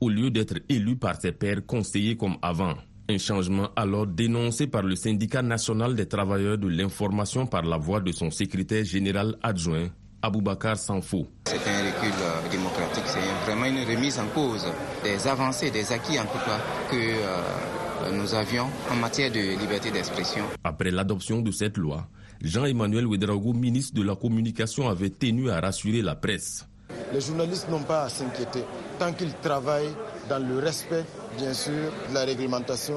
au 0.00 0.08
lieu 0.08 0.30
d'être 0.30 0.56
élu 0.70 0.96
par 0.96 1.20
ses 1.20 1.30
pairs 1.32 1.64
conseillers 1.66 2.16
comme 2.16 2.36
avant. 2.40 2.74
Un 3.08 3.18
changement 3.18 3.68
alors 3.74 4.06
dénoncé 4.06 4.66
par 4.68 4.82
le 4.82 4.94
syndicat 4.94 5.42
national 5.42 5.94
des 5.96 6.06
travailleurs 6.06 6.56
de 6.58 6.68
l'information 6.68 7.46
par 7.46 7.62
la 7.62 7.76
voix 7.76 8.00
de 8.00 8.12
son 8.12 8.30
secrétaire 8.30 8.84
général 8.84 9.36
adjoint, 9.42 9.88
Aboubakar 10.22 10.76
Sanfo. 10.76 11.26
C'est 11.46 11.56
un 11.56 11.84
recul 11.84 12.12
euh, 12.22 12.48
démocratique, 12.50 13.02
c'est 13.06 13.44
vraiment 13.50 13.66
une 13.66 13.84
remise 13.84 14.20
en 14.20 14.26
cause 14.28 14.66
des 15.02 15.26
avancées, 15.26 15.70
des 15.72 15.92
acquis 15.92 16.18
en 16.20 16.24
tout 16.24 16.38
cas 16.38 16.60
que 16.90 16.96
euh, 16.96 18.12
nous 18.12 18.34
avions 18.34 18.66
en 18.90 18.96
matière 18.96 19.32
de 19.32 19.58
liberté 19.58 19.90
d'expression. 19.90 20.44
Après 20.62 20.92
l'adoption 20.92 21.42
de 21.42 21.50
cette 21.50 21.76
loi, 21.76 22.06
Jean-Emmanuel 22.40 23.06
Ouedraogo, 23.06 23.52
ministre 23.52 23.94
de 23.94 24.02
la 24.02 24.14
Communication, 24.14 24.88
avait 24.88 25.10
tenu 25.10 25.50
à 25.50 25.60
rassurer 25.60 26.02
la 26.02 26.14
presse. 26.14 26.66
Les 27.12 27.20
journalistes 27.20 27.68
n'ont 27.68 27.82
pas 27.82 28.04
à 28.04 28.08
s'inquiéter 28.08 28.64
tant 28.98 29.12
qu'ils 29.12 29.34
travaillent 29.42 29.94
dans 30.28 30.38
le 30.38 30.58
respect, 30.58 31.04
bien 31.38 31.52
sûr, 31.54 31.90
de 32.10 32.14
la 32.14 32.24
réglementation 32.24 32.96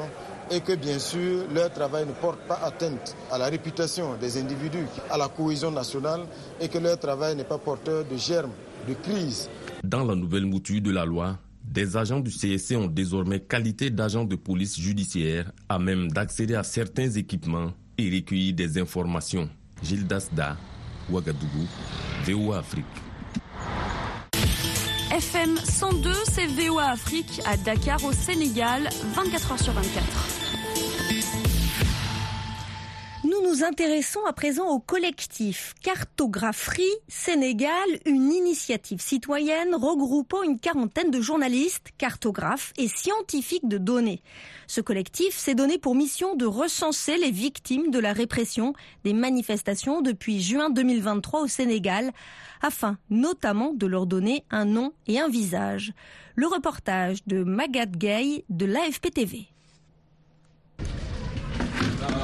et 0.51 0.61
que, 0.61 0.73
bien 0.75 0.99
sûr, 0.99 1.45
leur 1.53 1.71
travail 1.71 2.05
ne 2.05 2.11
porte 2.13 2.39
pas 2.47 2.59
atteinte 2.63 3.15
à 3.31 3.37
la 3.37 3.45
réputation 3.45 4.15
des 4.19 4.37
individus, 4.37 4.85
à 5.09 5.17
la 5.17 5.27
cohésion 5.27 5.71
nationale 5.71 6.21
et 6.61 6.67
que 6.67 6.77
leur 6.77 6.99
travail 6.99 7.35
n'est 7.35 7.43
pas 7.43 7.57
porteur 7.57 8.05
de 8.05 8.15
germes, 8.17 8.51
de 8.87 8.93
crise. 8.93 9.49
Dans 9.83 10.03
la 10.03 10.15
nouvelle 10.15 10.45
mouture 10.45 10.81
de 10.81 10.91
la 10.91 11.05
loi, 11.05 11.37
des 11.63 11.97
agents 11.97 12.19
du 12.19 12.31
CSC 12.31 12.75
ont 12.75 12.87
désormais 12.87 13.39
qualité 13.39 13.89
d'agents 13.89 14.23
de 14.23 14.35
police 14.35 14.79
judiciaire 14.79 15.51
à 15.67 15.79
même 15.79 16.11
d'accéder 16.11 16.55
à 16.55 16.63
certains 16.63 17.09
équipements 17.09 17.71
et 17.97 18.09
recueillir 18.09 18.53
des 18.53 18.77
informations. 18.79 19.49
Gilles 19.81 20.05
Dasda, 20.07 20.57
Ouagadougou, 21.09 21.67
VOA 22.25 22.59
Afrique. 22.59 23.04
FM 25.15 25.57
102, 25.63 26.11
c'est 26.25 26.45
VOA 26.47 26.89
Afrique 26.91 27.41
à 27.45 27.55
Dakar 27.55 28.03
au 28.03 28.11
Sénégal, 28.11 28.89
24h 29.15 29.63
sur 29.63 29.71
24. 29.71 31.44
Nous 33.47 33.63
intéressons 33.63 34.25
à 34.27 34.33
présent 34.33 34.69
au 34.69 34.79
collectif 34.79 35.75
Cartographerie 35.83 36.83
Sénégal, 37.07 37.69
une 38.05 38.31
initiative 38.31 39.01
citoyenne 39.01 39.75
regroupant 39.75 40.41
une 40.41 40.59
quarantaine 40.59 41.11
de 41.11 41.21
journalistes, 41.21 41.89
cartographes 41.99 42.73
et 42.77 42.87
scientifiques 42.87 43.67
de 43.67 43.77
données. 43.77 44.21
Ce 44.65 44.81
collectif 44.81 45.37
s'est 45.37 45.53
donné 45.53 45.77
pour 45.77 45.93
mission 45.93 46.35
de 46.35 46.45
recenser 46.45 47.17
les 47.17 47.29
victimes 47.29 47.91
de 47.91 47.99
la 47.99 48.13
répression 48.13 48.73
des 49.03 49.13
manifestations 49.13 50.01
depuis 50.01 50.41
juin 50.41 50.71
2023 50.71 51.41
au 51.41 51.47
Sénégal, 51.47 52.13
afin 52.63 52.97
notamment 53.11 53.73
de 53.73 53.85
leur 53.85 54.07
donner 54.07 54.43
un 54.49 54.65
nom 54.65 54.91
et 55.07 55.19
un 55.19 55.27
visage. 55.27 55.93
Le 56.35 56.47
reportage 56.47 57.23
de 57.27 57.43
Magat 57.43 57.85
Gay 57.85 58.43
de 58.49 58.65
l'AFP-TV. 58.65 59.54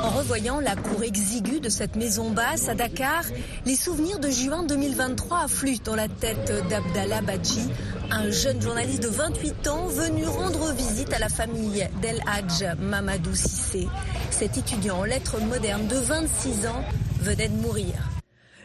En 0.03 0.09
revoyant 0.09 0.59
la 0.59 0.75
cour 0.75 1.03
exiguë 1.03 1.59
de 1.59 1.69
cette 1.69 1.95
maison 1.95 2.31
basse 2.31 2.69
à 2.69 2.73
Dakar, 2.75 3.23
les 3.65 3.75
souvenirs 3.75 4.19
de 4.19 4.29
juin 4.29 4.63
2023 4.63 5.43
affluent 5.43 5.79
dans 5.83 5.95
la 5.95 6.07
tête 6.07 6.51
d'Abdallah 6.69 7.21
Badji, 7.21 7.69
un 8.09 8.31
jeune 8.31 8.59
journaliste 8.59 9.03
de 9.03 9.09
28 9.09 9.67
ans 9.67 9.85
venu 9.87 10.25
rendre 10.25 10.73
visite 10.73 11.13
à 11.13 11.19
la 11.19 11.29
famille 11.29 11.87
d'El 12.01 12.19
Hadj 12.25 12.63
Mamadou 12.79 13.35
Sissé. 13.35 13.87
Cet 14.31 14.57
étudiant 14.57 14.99
en 14.99 15.03
lettres 15.03 15.39
modernes 15.39 15.87
de 15.87 15.97
26 15.97 16.65
ans 16.65 16.83
venait 17.19 17.49
de 17.49 17.57
mourir. 17.57 17.93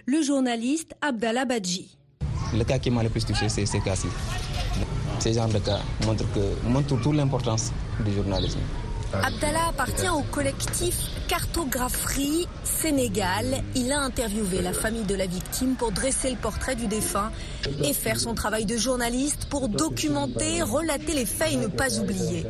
Le 0.07 0.23
journaliste 0.23 0.95
Abdallah 1.03 1.45
Badji. 1.45 1.99
Le 2.57 2.65
cas 2.65 2.79
qui 2.79 2.91
m'a 2.91 3.03
le 3.03 3.11
plus 3.11 3.25
touché, 3.27 3.51
c'est 3.51 3.67
ces 3.67 3.81
cas-ci. 3.81 4.09
Ces 5.19 5.35
genres 5.35 5.49
de 5.49 5.59
cas 5.59 5.81
montrent, 6.07 6.25
que, 6.33 6.67
montrent 6.69 6.99
toute 7.01 7.15
l'importance 7.15 7.73
du 8.05 8.15
journalisme. 8.15 8.61
Abdallah 9.13 9.69
appartient 9.69 10.09
au 10.09 10.23
collectif 10.23 10.97
Cartographerie 11.29 12.47
Sénégal. 12.65 13.63
Il 13.75 13.93
a 13.93 14.01
interviewé 14.01 14.63
la 14.63 14.73
famille 14.73 15.05
de 15.05 15.15
la 15.15 15.27
victime 15.27 15.75
pour 15.77 15.93
dresser 15.93 16.31
le 16.31 16.37
portrait 16.37 16.77
du 16.77 16.87
défunt 16.87 17.31
et 17.83 17.93
faire 17.93 18.19
son 18.19 18.35
travail 18.35 18.65
de 18.65 18.77
journaliste 18.77 19.47
pour 19.49 19.69
documenter, 19.69 20.63
relater 20.63 21.15
les 21.15 21.27
faits 21.27 21.53
et 21.53 21.57
ne 21.57 21.69
pas 21.69 21.99
oublier. 21.99 22.47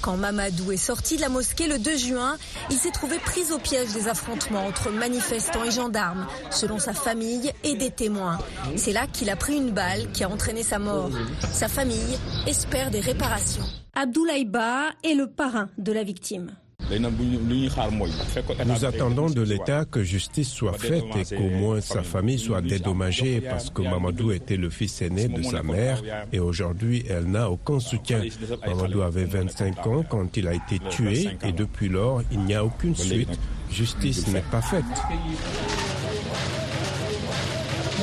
Quand 0.00 0.16
Mamadou 0.16 0.70
est 0.70 0.76
sorti 0.76 1.16
de 1.16 1.22
la 1.22 1.28
mosquée 1.28 1.66
le 1.66 1.78
2 1.78 1.96
juin, 1.96 2.36
il 2.70 2.76
s'est 2.76 2.92
trouvé 2.92 3.18
pris 3.18 3.52
au 3.52 3.58
piège 3.58 3.92
des 3.92 4.08
affrontements 4.08 4.66
entre 4.66 4.90
manifestants 4.90 5.64
et 5.64 5.72
gendarmes, 5.72 6.26
selon 6.50 6.78
sa 6.78 6.94
famille 6.94 7.52
et 7.64 7.74
des 7.74 7.90
témoins. 7.90 8.38
C'est 8.76 8.92
là 8.92 9.06
qu'il 9.12 9.28
a 9.30 9.36
pris 9.36 9.56
une 9.56 9.72
balle 9.72 10.10
qui 10.12 10.22
a 10.22 10.28
entraîné 10.28 10.62
sa 10.62 10.78
mort. 10.78 11.10
Sa 11.52 11.68
famille 11.68 12.18
espère 12.46 12.90
des 12.90 13.00
réparations. 13.00 13.66
Abdoulaye 14.00 14.44
Ba 14.44 14.90
est 15.02 15.14
le 15.16 15.26
parrain 15.26 15.70
de 15.76 15.90
la 15.90 16.04
victime. 16.04 16.52
Nous 16.88 18.84
attendons 18.84 19.28
de 19.28 19.42
l'État 19.42 19.86
que 19.86 20.04
justice 20.04 20.48
soit 20.48 20.74
faite 20.78 21.02
et 21.16 21.34
qu'au 21.34 21.48
moins 21.50 21.80
sa 21.80 22.04
famille 22.04 22.38
soit 22.38 22.60
dédommagée 22.62 23.40
parce 23.40 23.70
que 23.70 23.82
Mamadou 23.82 24.30
était 24.30 24.56
le 24.56 24.70
fils 24.70 25.02
aîné 25.02 25.26
de 25.26 25.42
sa 25.42 25.64
mère 25.64 26.00
et 26.32 26.38
aujourd'hui 26.38 27.02
elle 27.08 27.24
n'a 27.24 27.50
aucun 27.50 27.80
soutien. 27.80 28.22
Mamadou 28.64 29.02
avait 29.02 29.24
25 29.24 29.86
ans 29.88 30.04
quand 30.08 30.36
il 30.36 30.46
a 30.46 30.54
été 30.54 30.78
tué 30.90 31.30
et 31.42 31.50
depuis 31.50 31.88
lors 31.88 32.22
il 32.30 32.38
n'y 32.44 32.54
a 32.54 32.64
aucune 32.64 32.94
suite. 32.94 33.36
Justice 33.68 34.28
n'est 34.28 34.42
pas 34.42 34.62
faite. 34.62 34.84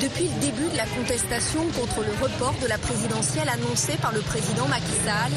Depuis 0.04 0.26
le 0.26 0.42
début 0.42 0.70
de 0.74 0.78
la 0.78 0.86
contestation 0.88 1.62
contre 1.74 2.02
le 2.02 2.12
report 2.22 2.54
de 2.62 2.68
la 2.68 2.78
présidentielle 2.78 3.48
annoncé 3.48 3.94
par 4.02 4.12
le 4.12 4.20
président 4.20 4.68
Macky 4.68 4.92
Sall, 5.06 5.32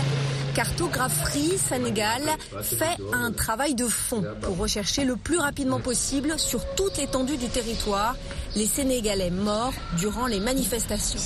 Cartographerie 0.59 1.57
Sénégal 1.57 2.23
fait 2.63 2.97
un 3.13 3.31
travail 3.31 3.77
de 3.77 3.87
fond 3.87 4.25
pour 4.43 4.57
rechercher 4.59 5.05
le 5.05 5.15
plus 5.15 5.39
rapidement 5.39 5.79
possible 5.79 6.37
sur 6.37 6.75
toute 6.75 6.97
l'étendue 6.99 7.37
du 7.37 7.47
territoire 7.47 8.17
les 8.57 8.67
Sénégalais 8.67 9.31
morts 9.31 9.73
durant 10.01 10.27
les 10.27 10.41
manifestations. 10.41 11.21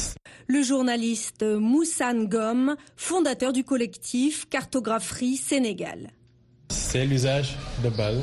Le 0.48 0.62
journaliste 0.62 1.44
Moussa 1.44 2.12
Ngom, 2.12 2.76
fondateur 2.94 3.54
du 3.54 3.64
collectif 3.64 4.50
Cartographerie 4.50 5.38
Sénégal. 5.38 6.10
C'est 6.68 7.06
l'usage 7.06 7.56
de 7.82 7.88
balles 7.88 8.20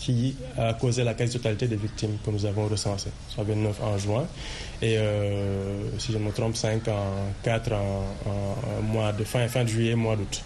qui 0.00 0.34
a 0.56 0.72
causé 0.72 1.04
la 1.04 1.12
quasi-totalité 1.12 1.68
des 1.68 1.76
victimes 1.76 2.16
que 2.24 2.30
nous 2.30 2.46
avons 2.46 2.66
recensées, 2.66 3.10
soit 3.28 3.44
29 3.44 3.82
en 3.82 3.98
juin 3.98 4.26
et, 4.80 4.96
euh, 4.96 5.98
si 5.98 6.12
je 6.12 6.18
ne 6.18 6.24
me 6.24 6.32
trompe, 6.32 6.56
5 6.56 6.88
en 6.88 7.32
4 7.42 7.72
en, 7.72 8.82
mois 8.82 9.12
de 9.12 9.24
fin, 9.24 9.46
fin 9.46 9.66
juillet, 9.66 9.94
mois 9.94 10.16
d'août. 10.16 10.42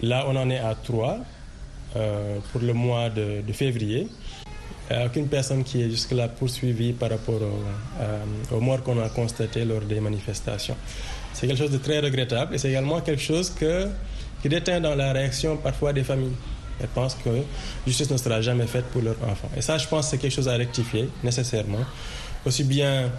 Là, 0.00 0.24
on 0.26 0.34
en 0.36 0.48
est 0.48 0.58
à 0.58 0.74
3 0.74 1.18
euh, 1.96 2.38
pour 2.50 2.62
le 2.62 2.72
mois 2.72 3.10
de, 3.10 3.42
février. 3.52 4.08
Aucune 4.90 5.28
personne 5.28 5.64
qui 5.64 5.82
est 5.82 5.90
jusque-là 5.90 6.28
poursuivie 6.28 6.92
par 6.92 7.10
rapport 7.10 7.40
aux 8.52 8.60
morts 8.60 8.82
qu'on 8.82 9.02
a 9.02 9.08
constatées 9.08 9.64
lors 9.64 9.80
des 9.80 9.98
manifestations. 10.00 10.76
C'est 11.32 11.46
quelque 11.46 11.58
chose 11.58 11.70
de 11.70 11.78
très 11.78 12.00
regrettable 12.00 12.54
et 12.54 12.58
c'est 12.58 12.68
également 12.68 13.00
quelque 13.00 13.22
chose 13.22 13.50
qui 13.50 14.48
déteint 14.48 14.80
dans 14.80 14.94
la 14.94 15.12
réaction 15.12 15.56
parfois 15.56 15.92
des 15.94 16.04
familles. 16.04 16.36
Pensent 16.92 17.16
que 17.24 17.30
justice 17.86 18.10
ne 18.10 18.16
sera 18.16 18.40
jamais 18.40 18.66
faite 18.66 18.84
pour 18.86 19.02
leurs 19.02 19.16
enfants. 19.22 19.50
Et 19.56 19.62
ça, 19.62 19.78
je 19.78 19.86
pense, 19.88 20.08
c'est 20.08 20.18
quelque 20.18 20.34
chose 20.34 20.48
à 20.48 20.56
rectifier 20.56 21.08
nécessairement, 21.22 21.84
aussi 22.44 22.64
bien 22.64 23.10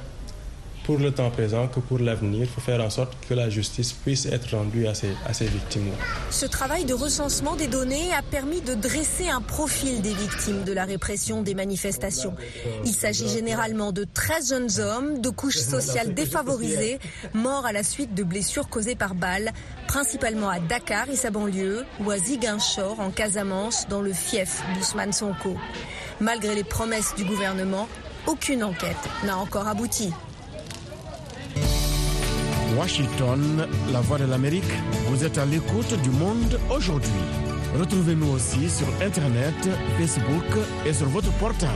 pour 0.85 0.97
le 0.99 1.11
temps 1.11 1.31
présent 1.31 1.67
que 1.67 1.79
pour 1.79 1.99
l'avenir. 1.99 2.41
Il 2.41 2.47
faut 2.47 2.61
faire 2.61 2.81
en 2.81 2.89
sorte 2.89 3.13
que 3.27 3.33
la 3.33 3.49
justice 3.49 3.91
puisse 3.93 4.25
être 4.27 4.55
rendue 4.55 4.87
à 4.87 4.93
ces, 4.93 5.09
à 5.25 5.33
ces 5.33 5.45
victimes-là. 5.45 5.95
Ce 6.29 6.45
travail 6.45 6.85
de 6.85 6.93
recensement 6.93 7.55
des 7.55 7.67
données 7.67 8.13
a 8.13 8.21
permis 8.21 8.61
de 8.61 8.75
dresser 8.75 9.27
un 9.27 9.41
profil 9.41 10.01
des 10.01 10.13
victimes 10.13 10.63
de 10.63 10.73
la 10.73 10.85
répression 10.85 11.41
des 11.41 11.55
manifestations. 11.55 12.35
Il 12.85 12.93
s'agit 12.93 13.27
généralement 13.27 13.91
de 13.91 14.03
13 14.05 14.49
jeunes 14.49 14.79
hommes 14.79 15.21
de 15.21 15.29
couches 15.29 15.57
sociales 15.57 16.13
défavorisées, 16.13 16.99
morts 17.33 17.65
à 17.65 17.71
la 17.71 17.83
suite 17.83 18.13
de 18.13 18.23
blessures 18.23 18.69
causées 18.69 18.95
par 18.95 19.15
balles, 19.15 19.51
principalement 19.87 20.49
à 20.49 20.59
Dakar 20.59 21.09
et 21.09 21.15
sa 21.15 21.31
banlieue, 21.31 21.85
ou 22.03 22.11
à 22.11 22.17
Ziguinchor 22.17 22.99
en 22.99 23.09
Casamance, 23.09 23.87
dans 23.89 24.01
le 24.01 24.13
fief 24.13 24.61
d'Ousmane 24.75 25.13
Sonko. 25.13 25.55
Malgré 26.19 26.55
les 26.55 26.63
promesses 26.63 27.15
du 27.15 27.25
gouvernement, 27.25 27.87
aucune 28.27 28.63
enquête 28.63 28.95
n'a 29.23 29.37
encore 29.37 29.67
abouti. 29.67 30.11
Washington, 32.77 33.67
la 33.93 34.01
voix 34.01 34.17
de 34.17 34.25
l'Amérique, 34.25 34.63
vous 35.07 35.23
êtes 35.23 35.37
à 35.37 35.45
l'écoute 35.45 35.93
du 36.01 36.09
monde 36.09 36.59
aujourd'hui. 36.69 37.09
Retrouvez-nous 37.79 38.31
aussi 38.31 38.69
sur 38.69 38.87
Internet, 39.01 39.55
Facebook 39.97 40.43
et 40.85 40.91
sur 40.91 41.07
votre 41.07 41.31
portable. 41.37 41.71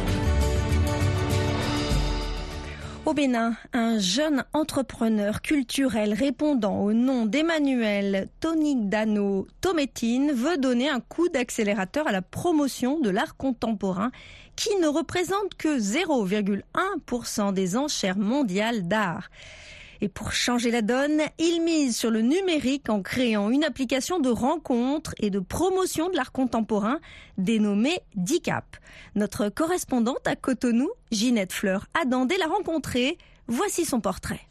Au 3.05 3.13
Bénin, 3.13 3.55
un 3.71 3.97
jeune 3.97 4.43
entrepreneur 4.53 5.41
culturel 5.41 6.13
répondant 6.13 6.81
au 6.81 6.91
nom 6.91 7.25
d'Emmanuel 7.25 8.27
Tonigdano 8.41 9.47
Tometine 9.61 10.33
veut 10.33 10.57
donner 10.57 10.89
un 10.89 10.99
coup 10.99 11.29
d'accélérateur 11.29 12.07
à 12.07 12.11
la 12.11 12.21
promotion 12.21 12.99
de 12.99 13.09
l'art 13.09 13.37
contemporain 13.37 14.11
qui 14.55 14.75
ne 14.81 14.87
représente 14.87 15.55
que 15.57 15.79
0,1% 15.79 17.53
des 17.53 17.77
enchères 17.77 18.17
mondiales 18.17 18.87
d'art. 18.87 19.29
Et 20.01 20.07
pour 20.07 20.31
changer 20.31 20.71
la 20.71 20.81
donne, 20.81 21.21
il 21.39 21.61
mise 21.61 21.97
sur 21.97 22.09
le 22.09 22.21
numérique 22.21 22.89
en 22.89 23.01
créant 23.01 23.49
une 23.49 23.63
application 23.63 24.19
de 24.19 24.29
rencontre 24.29 25.13
et 25.19 25.29
de 25.29 25.39
promotion 25.39 26.09
de 26.09 26.15
l'art 26.15 26.31
contemporain 26.31 26.99
dénommée 27.37 27.99
DICAP. 28.15 28.77
Notre 29.15 29.49
correspondante 29.49 30.25
à 30.25 30.35
Cotonou, 30.35 30.89
Ginette 31.11 31.53
Fleur 31.53 31.87
Adandé, 32.01 32.37
l'a 32.37 32.47
rencontrée. 32.47 33.17
Voici 33.47 33.83
son 33.83 33.99
portrait. 33.99 34.48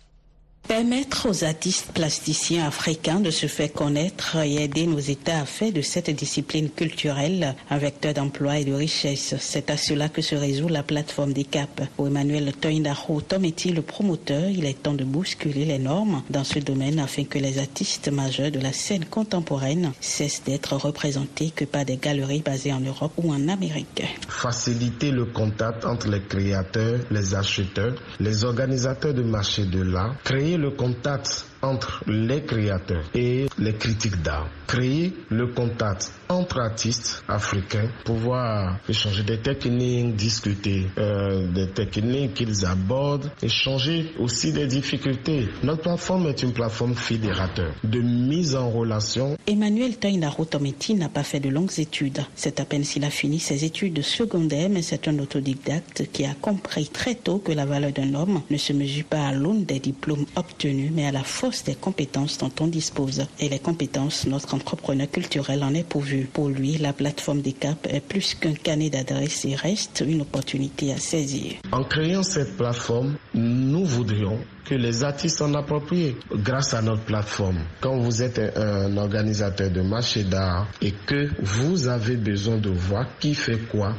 Permettre 0.66 1.28
aux 1.30 1.44
artistes 1.44 1.92
plasticiens 1.94 2.66
africains 2.66 3.20
de 3.20 3.30
se 3.30 3.46
faire 3.46 3.72
connaître 3.72 4.36
et 4.36 4.64
aider 4.64 4.86
nos 4.86 4.98
États 4.98 5.40
à 5.40 5.44
faire 5.46 5.72
de 5.72 5.80
cette 5.80 6.10
discipline 6.10 6.68
culturelle 6.68 7.54
un 7.70 7.78
vecteur 7.78 8.12
d'emploi 8.12 8.58
et 8.58 8.64
de 8.66 8.74
richesse. 8.74 9.34
C'est 9.40 9.70
à 9.70 9.78
cela 9.78 10.10
que 10.10 10.20
se 10.20 10.34
résout 10.34 10.68
la 10.68 10.82
plateforme 10.82 11.32
des 11.32 11.44
CAP. 11.44 11.84
Pour 11.96 12.08
Emmanuel 12.08 12.52
Toindaro 12.52 13.22
Tometi, 13.22 13.72
le 13.72 13.80
promoteur, 13.80 14.50
il 14.50 14.66
est 14.66 14.82
temps 14.82 14.92
de 14.92 15.04
bousculer 15.04 15.64
les 15.64 15.78
normes 15.78 16.22
dans 16.28 16.44
ce 16.44 16.58
domaine 16.58 16.98
afin 16.98 17.24
que 17.24 17.38
les 17.38 17.58
artistes 17.58 18.10
majeurs 18.12 18.50
de 18.50 18.60
la 18.60 18.74
scène 18.74 19.06
contemporaine 19.06 19.92
cessent 20.00 20.42
d'être 20.44 20.76
représentés 20.76 21.50
que 21.50 21.64
par 21.64 21.86
des 21.86 21.96
galeries 21.96 22.42
basées 22.42 22.74
en 22.74 22.80
Europe 22.80 23.12
ou 23.16 23.32
en 23.32 23.48
Amérique. 23.48 24.02
Faciliter 24.28 25.12
le 25.12 25.24
contact 25.24 25.86
entre 25.86 26.08
les 26.08 26.20
créateurs, 26.22 27.00
les 27.10 27.34
acheteurs, 27.34 27.94
les 28.20 28.44
organisateurs 28.44 29.14
de 29.14 29.22
marché 29.22 29.64
de 29.64 29.80
l'art, 29.80 30.14
créer 30.24 30.47
le 30.56 30.70
contact 30.70 31.46
entre 31.62 32.02
les 32.06 32.42
créateurs 32.44 33.04
et 33.14 33.46
les 33.58 33.74
critiques 33.74 34.22
d'art. 34.22 34.48
Créer 34.66 35.14
le 35.30 35.48
contact 35.48 36.12
entre 36.28 36.60
artistes 36.60 37.24
africains, 37.26 37.88
pouvoir 38.04 38.78
échanger 38.88 39.22
des 39.22 39.38
techniques, 39.38 40.14
discuter 40.14 40.86
euh, 40.98 41.50
des 41.52 41.70
techniques 41.70 42.34
qu'ils 42.34 42.66
abordent, 42.66 43.30
échanger 43.42 44.12
aussi 44.18 44.52
des 44.52 44.66
difficultés. 44.66 45.48
Notre 45.62 45.82
plateforme 45.82 46.26
est 46.26 46.42
une 46.42 46.52
plateforme 46.52 46.94
fédérateur 46.94 47.72
de 47.82 48.00
mise 48.00 48.54
en 48.56 48.70
relation. 48.70 49.36
Emmanuel 49.46 49.96
Tainaro 49.96 50.44
Tometi 50.44 50.94
n'a 50.94 51.08
pas 51.08 51.22
fait 51.22 51.40
de 51.40 51.48
longues 51.48 51.78
études. 51.78 52.20
C'est 52.34 52.60
à 52.60 52.64
peine 52.66 52.84
s'il 52.84 53.04
a 53.04 53.10
fini 53.10 53.38
ses 53.40 53.64
études 53.64 54.02
secondaires, 54.02 54.68
mais 54.68 54.82
c'est 54.82 55.08
un 55.08 55.18
autodidacte 55.18 56.04
qui 56.12 56.26
a 56.26 56.34
compris 56.34 56.88
très 56.88 57.14
tôt 57.14 57.38
que 57.38 57.52
la 57.52 57.64
valeur 57.64 57.92
d'un 57.92 58.14
homme 58.14 58.42
ne 58.50 58.56
se 58.58 58.72
mesure 58.74 59.04
pas 59.06 59.26
à 59.28 59.32
l'aune 59.32 59.64
des 59.64 59.80
diplômes 59.80 60.26
obtenus, 60.36 60.90
mais 60.94 61.06
à 61.06 61.12
la 61.12 61.24
force 61.24 61.47
des 61.64 61.74
compétences 61.74 62.38
dont 62.38 62.52
on 62.60 62.66
dispose. 62.66 63.26
Et 63.40 63.48
les 63.48 63.58
compétences, 63.58 64.26
notre 64.26 64.54
entrepreneur 64.54 65.10
culturel 65.10 65.62
en 65.62 65.74
est 65.74 65.86
pourvu. 65.88 66.28
Pour 66.32 66.48
lui, 66.48 66.76
la 66.78 66.92
plateforme 66.92 67.40
des 67.40 67.52
CAP 67.52 67.86
est 67.90 68.00
plus 68.00 68.34
qu'un 68.34 68.54
canet 68.54 68.92
d'adresse 68.92 69.44
et 69.44 69.54
reste 69.54 70.04
une 70.06 70.20
opportunité 70.22 70.92
à 70.92 70.98
saisir. 70.98 71.54
En 71.72 71.84
créant 71.84 72.22
cette 72.22 72.56
plateforme, 72.56 73.16
nous 73.34 73.84
voudrions 73.84 74.38
que 74.64 74.74
les 74.74 75.02
artistes 75.02 75.40
en 75.40 75.54
approprient 75.54 76.14
grâce 76.32 76.74
à 76.74 76.82
notre 76.82 77.02
plateforme. 77.04 77.60
Quand 77.80 77.98
vous 77.98 78.22
êtes 78.22 78.38
un 78.56 78.96
organisateur 78.98 79.70
de 79.70 79.80
marché 79.80 80.24
d'art 80.24 80.66
et 80.82 80.92
que 81.06 81.30
vous 81.40 81.88
avez 81.88 82.16
besoin 82.16 82.58
de 82.58 82.68
voir 82.70 83.06
qui 83.18 83.34
fait 83.34 83.58
quoi, 83.70 83.94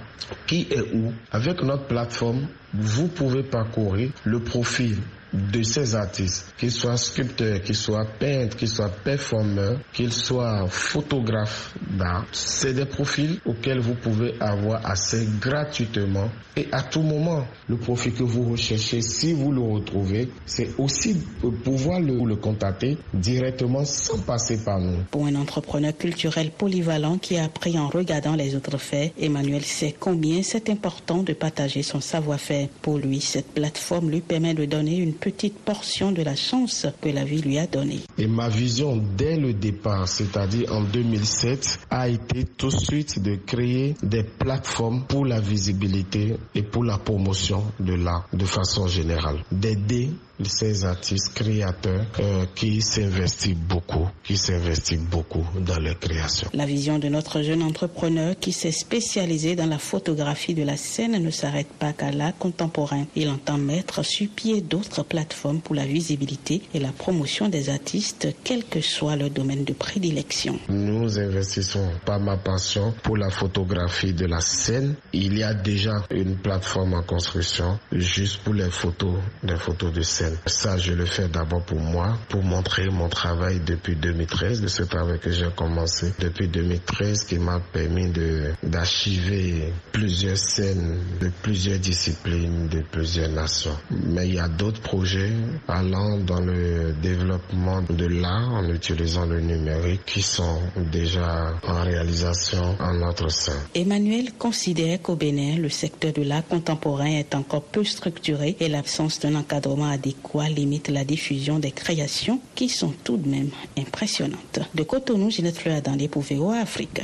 qui 0.45 0.67
est 0.69 0.93
où, 0.93 1.11
avec 1.31 1.63
notre 1.63 1.87
plateforme, 1.87 2.47
vous 2.73 3.07
pouvez 3.07 3.41
parcourir 3.41 4.11
le 4.25 4.39
profil 4.41 4.97
de 5.33 5.63
ces 5.63 5.95
artistes, 5.95 6.53
qu'ils 6.57 6.71
soient 6.71 6.97
sculpteurs, 6.97 7.61
qu'ils 7.61 7.75
soient 7.75 8.05
peintres, 8.19 8.57
qu'ils 8.57 8.67
soient 8.69 8.89
performeurs, 8.89 9.79
qu'ils 9.93 10.13
soient 10.13 10.67
photographes 10.67 11.73
d'art, 11.97 12.25
c'est 12.31 12.73
des 12.73 12.85
profils 12.85 13.39
auxquels 13.45 13.79
vous 13.79 13.95
pouvez 13.95 14.33
avoir 14.39 14.85
accès 14.85 15.27
gratuitement 15.39 16.29
et 16.55 16.67
à 16.71 16.81
tout 16.83 17.01
moment. 17.01 17.45
Le 17.67 17.77
profil 17.77 18.13
que 18.13 18.23
vous 18.23 18.49
recherchez, 18.51 19.01
si 19.01 19.33
vous 19.33 19.51
le 19.51 19.61
retrouvez, 19.61 20.29
c'est 20.45 20.69
aussi 20.77 21.15
pouvoir 21.63 21.99
le, 21.99 22.17
le 22.25 22.35
contacter 22.35 22.97
directement 23.13 23.85
sans 23.85 24.17
passer 24.19 24.63
par 24.63 24.79
nous. 24.79 25.03
Pour 25.11 25.25
un 25.25 25.35
entrepreneur 25.35 25.95
culturel 25.95 26.51
polyvalent 26.51 27.17
qui 27.17 27.37
a 27.37 27.45
appris 27.45 27.77
en 27.77 27.87
regardant 27.87 28.35
les 28.35 28.55
autres 28.55 28.77
faits, 28.77 29.13
Emmanuel 29.19 29.63
sait 29.63 29.95
combien 29.97 30.41
c'est 30.43 30.69
important 30.69 31.23
de 31.23 31.33
partager 31.33 31.83
son 31.83 32.01
savoir-faire. 32.01 32.67
Pour 32.81 32.97
lui, 32.97 33.21
cette 33.21 33.53
plateforme 33.53 34.09
lui 34.09 34.21
permet 34.21 34.53
de 34.53 34.65
donner 34.65 34.97
une 34.97 35.13
petite 35.19 35.59
portion 35.59 36.11
de 36.11 36.21
la 36.23 36.35
chance 36.35 36.87
que 37.01 37.09
la 37.09 37.23
vie 37.23 37.41
lui 37.41 37.57
a 37.57 37.67
donnée. 37.67 37.99
Et 38.17 38.27
ma 38.27 38.49
vision 38.49 39.01
dès 39.17 39.37
le 39.37 39.53
départ, 39.53 40.07
c'est-à-dire 40.07 40.71
en 40.73 40.83
2007, 40.83 41.79
a 41.89 42.07
été 42.09 42.45
tout 42.45 42.69
de 42.69 42.77
suite 42.77 43.21
de 43.21 43.35
créer 43.35 43.95
des 44.03 44.23
plateformes 44.23 45.03
pour 45.07 45.25
la 45.25 45.39
visibilité 45.39 46.35
et 46.55 46.63
pour 46.63 46.83
la 46.83 46.97
promotion 46.97 47.63
de 47.79 47.93
l'art 47.93 48.27
de 48.33 48.45
façon 48.45 48.87
générale. 48.87 49.43
D'aider 49.51 50.09
ces 50.45 50.85
artistes 50.85 51.33
créateurs 51.33 52.05
euh, 52.19 52.45
qui 52.55 52.81
s'investissent 52.81 53.55
beaucoup, 53.55 54.07
qui 54.23 54.37
s'investissent 54.37 54.99
beaucoup 54.99 55.45
dans 55.59 55.77
leur 55.79 55.99
création. 55.99 56.49
La 56.53 56.65
vision 56.65 56.99
de 56.99 57.07
notre 57.09 57.41
jeune 57.41 57.61
entrepreneur 57.61 58.35
qui 58.39 58.51
s'est 58.51 58.71
spécialisé 58.71 59.55
dans 59.55 59.65
la 59.65 59.77
photographie 59.79 60.53
de 60.53 60.63
la 60.63 60.77
scène 60.77 61.21
ne 61.21 61.29
s'arrête 61.31 61.67
pas 61.67 61.93
qu'à 61.93 62.11
l'art 62.11 62.37
contemporain. 62.37 63.05
Il 63.15 63.29
entend 63.29 63.57
mettre 63.57 64.03
sur 64.03 64.29
pied 64.29 64.61
d'autres 64.61 65.03
plateformes 65.03 65.59
pour 65.61 65.75
la 65.75 65.85
visibilité 65.85 66.61
et 66.73 66.79
la 66.79 66.91
promotion 66.91 67.49
des 67.49 67.69
artistes, 67.69 68.27
quel 68.43 68.63
que 68.63 68.81
soit 68.81 69.15
leur 69.15 69.29
domaine 69.29 69.63
de 69.63 69.73
prédilection. 69.73 70.59
Nous 70.69 71.19
investissons 71.19 71.89
par 72.05 72.19
ma 72.19 72.37
passion 72.37 72.93
pour 73.03 73.17
la 73.17 73.29
photographie 73.29 74.13
de 74.13 74.25
la 74.25 74.39
scène. 74.41 74.95
Il 75.13 75.37
y 75.37 75.43
a 75.43 75.53
déjà 75.53 76.03
une 76.11 76.35
plateforme 76.37 76.93
en 76.93 77.03
construction 77.03 77.79
juste 77.91 78.37
pour 78.43 78.53
les 78.53 78.69
photos, 78.69 79.15
les 79.43 79.55
photos 79.57 79.91
de 79.93 80.01
scène. 80.01 80.28
Ça, 80.45 80.77
je 80.77 80.93
le 80.93 81.05
fais 81.05 81.27
d'abord 81.27 81.63
pour 81.63 81.79
moi, 81.79 82.17
pour 82.29 82.43
montrer 82.43 82.87
mon 82.89 83.09
travail 83.09 83.59
depuis 83.65 83.95
2013, 83.95 84.61
de 84.61 84.67
ce 84.67 84.83
travail 84.83 85.19
que 85.19 85.31
j'ai 85.31 85.49
commencé 85.55 86.13
depuis 86.19 86.47
2013 86.47 87.23
qui 87.25 87.37
m'a 87.39 87.59
permis 87.59 88.09
de 88.11 88.53
d'archiver 88.63 89.73
plusieurs 89.91 90.37
scènes 90.37 90.99
de 91.19 91.31
plusieurs 91.41 91.79
disciplines, 91.79 92.67
de 92.67 92.81
plusieurs 92.91 93.29
nations. 93.29 93.77
Mais 93.91 94.27
il 94.27 94.35
y 94.35 94.39
a 94.39 94.47
d'autres 94.47 94.81
projets 94.81 95.31
allant 95.67 96.17
dans 96.19 96.39
le 96.39 96.93
développement 97.01 97.81
de 97.89 98.05
l'art 98.05 98.51
en 98.53 98.67
utilisant 98.69 99.25
le 99.25 99.39
numérique 99.41 100.01
qui 100.05 100.21
sont 100.21 100.59
déjà 100.91 101.53
en 101.67 101.83
réalisation 101.83 102.75
en 102.79 102.93
notre 102.93 103.29
sein. 103.29 103.57
Emmanuel 103.75 104.33
considère 104.37 105.01
qu'au 105.01 105.15
Bénin, 105.15 105.57
le 105.57 105.69
secteur 105.69 106.13
de 106.13 106.21
l'art 106.23 106.45
contemporain 106.47 107.05
est 107.07 107.35
encore 107.35 107.63
peu 107.63 107.83
structuré 107.83 108.55
et 108.59 108.67
l'absence 108.69 109.19
d'un 109.19 109.35
encadrement 109.35 109.89
adéquat 109.89 110.18
limite 110.49 110.89
la 110.89 111.03
diffusion 111.03 111.59
des 111.59 111.71
créations 111.71 112.39
qui 112.55 112.69
sont 112.69 112.93
tout 113.03 113.17
de 113.17 113.27
même 113.27 113.49
impressionnantes. 113.77 114.59
De 114.73 114.83
Cotonou, 114.83 115.29
Ginette 115.29 115.57
Fleur 115.57 115.81
dans 115.81 115.95
les 115.95 116.07
VOA 116.07 116.57
Afrique. 116.57 117.01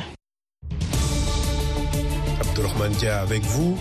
Abdurrahman 2.42 2.92
Dia 2.94 3.22
avec 3.22 3.44
vous. 3.44 3.78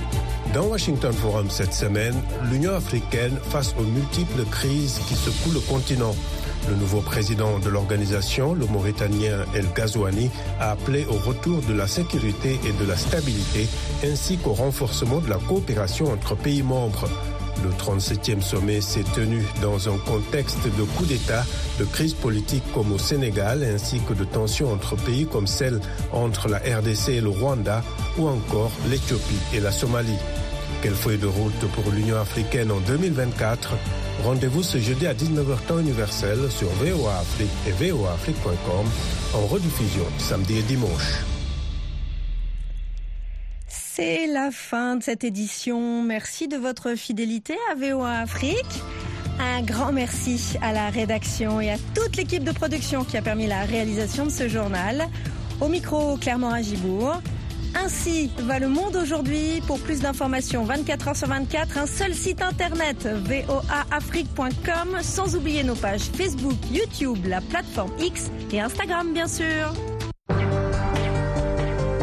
Dans 0.53 0.67
Washington 0.67 1.13
Forum 1.13 1.51
cette 1.51 1.73
semaine, 1.73 2.15
l'Union 2.51 2.75
africaine 2.75 3.37
face 3.51 3.75
aux 3.79 3.83
multiples 3.83 4.45
crises 4.51 5.01
qui 5.09 5.15
secouent 5.15 5.53
le 5.53 5.61
continent. 5.61 6.15
Le 6.69 6.77
nouveau 6.77 7.01
président 7.01 7.59
de 7.59 7.69
l'organisation, 7.69 8.55
le 8.55 8.67
Mauritanien 8.67 9.45
El 9.55 9.67
Ghazouani, 9.75 10.31
a 10.61 10.71
appelé 10.71 11.05
au 11.07 11.29
retour 11.29 11.61
de 11.63 11.75
la 11.75 11.87
sécurité 11.87 12.59
et 12.65 12.73
de 12.73 12.89
la 12.89 12.97
stabilité, 12.97 13.67
ainsi 14.05 14.39
qu'au 14.39 14.55
renforcement 14.55 15.19
de 15.19 15.29
la 15.29 15.37
coopération 15.37 16.11
entre 16.11 16.35
pays 16.37 16.63
membres. 16.63 17.09
Le 17.63 17.71
37e 17.71 18.41
sommet 18.41 18.81
s'est 18.81 19.05
tenu 19.15 19.45
dans 19.63 19.89
un 19.89 19.97
contexte 19.99 20.65
de 20.65 20.83
coup 20.83 21.07
d'État, 21.07 21.45
de 21.79 21.85
crise 21.85 22.15
politique 22.15 22.65
comme 22.75 22.93
au 22.93 22.99
Sénégal, 22.99 23.63
ainsi 23.65 24.01
que 24.01 24.13
de 24.15 24.25
tensions 24.25 24.73
entre 24.73 24.97
pays 24.97 25.27
comme 25.27 25.47
celle 25.47 25.81
entre 26.13 26.49
la 26.49 26.59
RDC 26.59 27.09
et 27.11 27.21
le 27.21 27.31
Rwanda, 27.31 27.83
ou 28.19 28.29
encore 28.29 28.73
l'Éthiopie 28.91 29.39
et 29.55 29.61
la 29.61 29.73
Somalie. 29.73 30.19
Quelle 30.83 30.95
feuille 30.95 31.19
de 31.19 31.27
route 31.27 31.67
pour 31.75 31.91
l'Union 31.93 32.17
africaine 32.17 32.71
en 32.71 32.81
2024 32.81 33.75
Rendez-vous 34.23 34.63
ce 34.63 34.79
jeudi 34.79 35.07
à 35.07 35.15
19h 35.15 35.59
temps 35.67 35.79
universel 35.79 36.39
sur 36.51 36.69
VOA 36.69 37.19
Afrique 37.19 37.51
et 37.67 37.91
voaafrique.com 37.91 38.87
en 39.35 39.47
rediffusion 39.47 40.05
samedi 40.19 40.59
et 40.59 40.63
dimanche. 40.63 41.34
C'est 43.97 44.27
la 44.27 44.51
fin 44.51 44.97
de 44.97 45.05
cette 45.05 45.23
édition. 45.23 46.03
Merci 46.03 46.49
de 46.49 46.57
votre 46.57 46.97
fidélité 46.97 47.55
à 47.71 47.77
VOA 47.77 48.23
Afrique. 48.23 48.83
Un 49.39 49.63
grand 49.63 49.93
merci 49.93 50.59
à 50.61 50.73
la 50.73 50.91
rédaction 50.91 51.61
et 51.61 51.71
à 51.71 51.77
toute 51.95 52.17
l'équipe 52.17 52.43
de 52.43 52.51
production 52.51 53.05
qui 53.05 53.17
a 53.17 53.23
permis 53.23 53.47
la 53.47 53.63
réalisation 53.63 54.25
de 54.25 54.31
ce 54.31 54.49
journal. 54.49 55.07
Au 55.61 55.69
micro, 55.69 56.17
Clermont 56.17 56.51
Agibourg. 56.51 57.23
Ainsi 57.77 58.33
va 58.39 58.59
le 58.59 58.67
monde 58.67 58.97
aujourd'hui. 58.97 59.63
Pour 59.69 59.79
plus 59.79 60.01
d'informations, 60.01 60.65
24 60.65 61.09
heures 61.09 61.17
sur 61.17 61.29
24, 61.29 61.79
un 61.79 61.87
seul 61.87 62.15
site 62.15 62.43
internet, 62.43 63.07
voaafrique.com, 63.07 64.99
sans 65.03 65.37
oublier 65.37 65.63
nos 65.63 65.77
pages 65.77 66.11
Facebook, 66.17 66.57
YouTube, 66.73 67.25
la 67.27 67.41
plateforme 67.41 67.93
X 68.01 68.33
et 68.51 68.61
Instagram, 68.61 69.13
bien 69.13 69.29
sûr. 69.29 69.73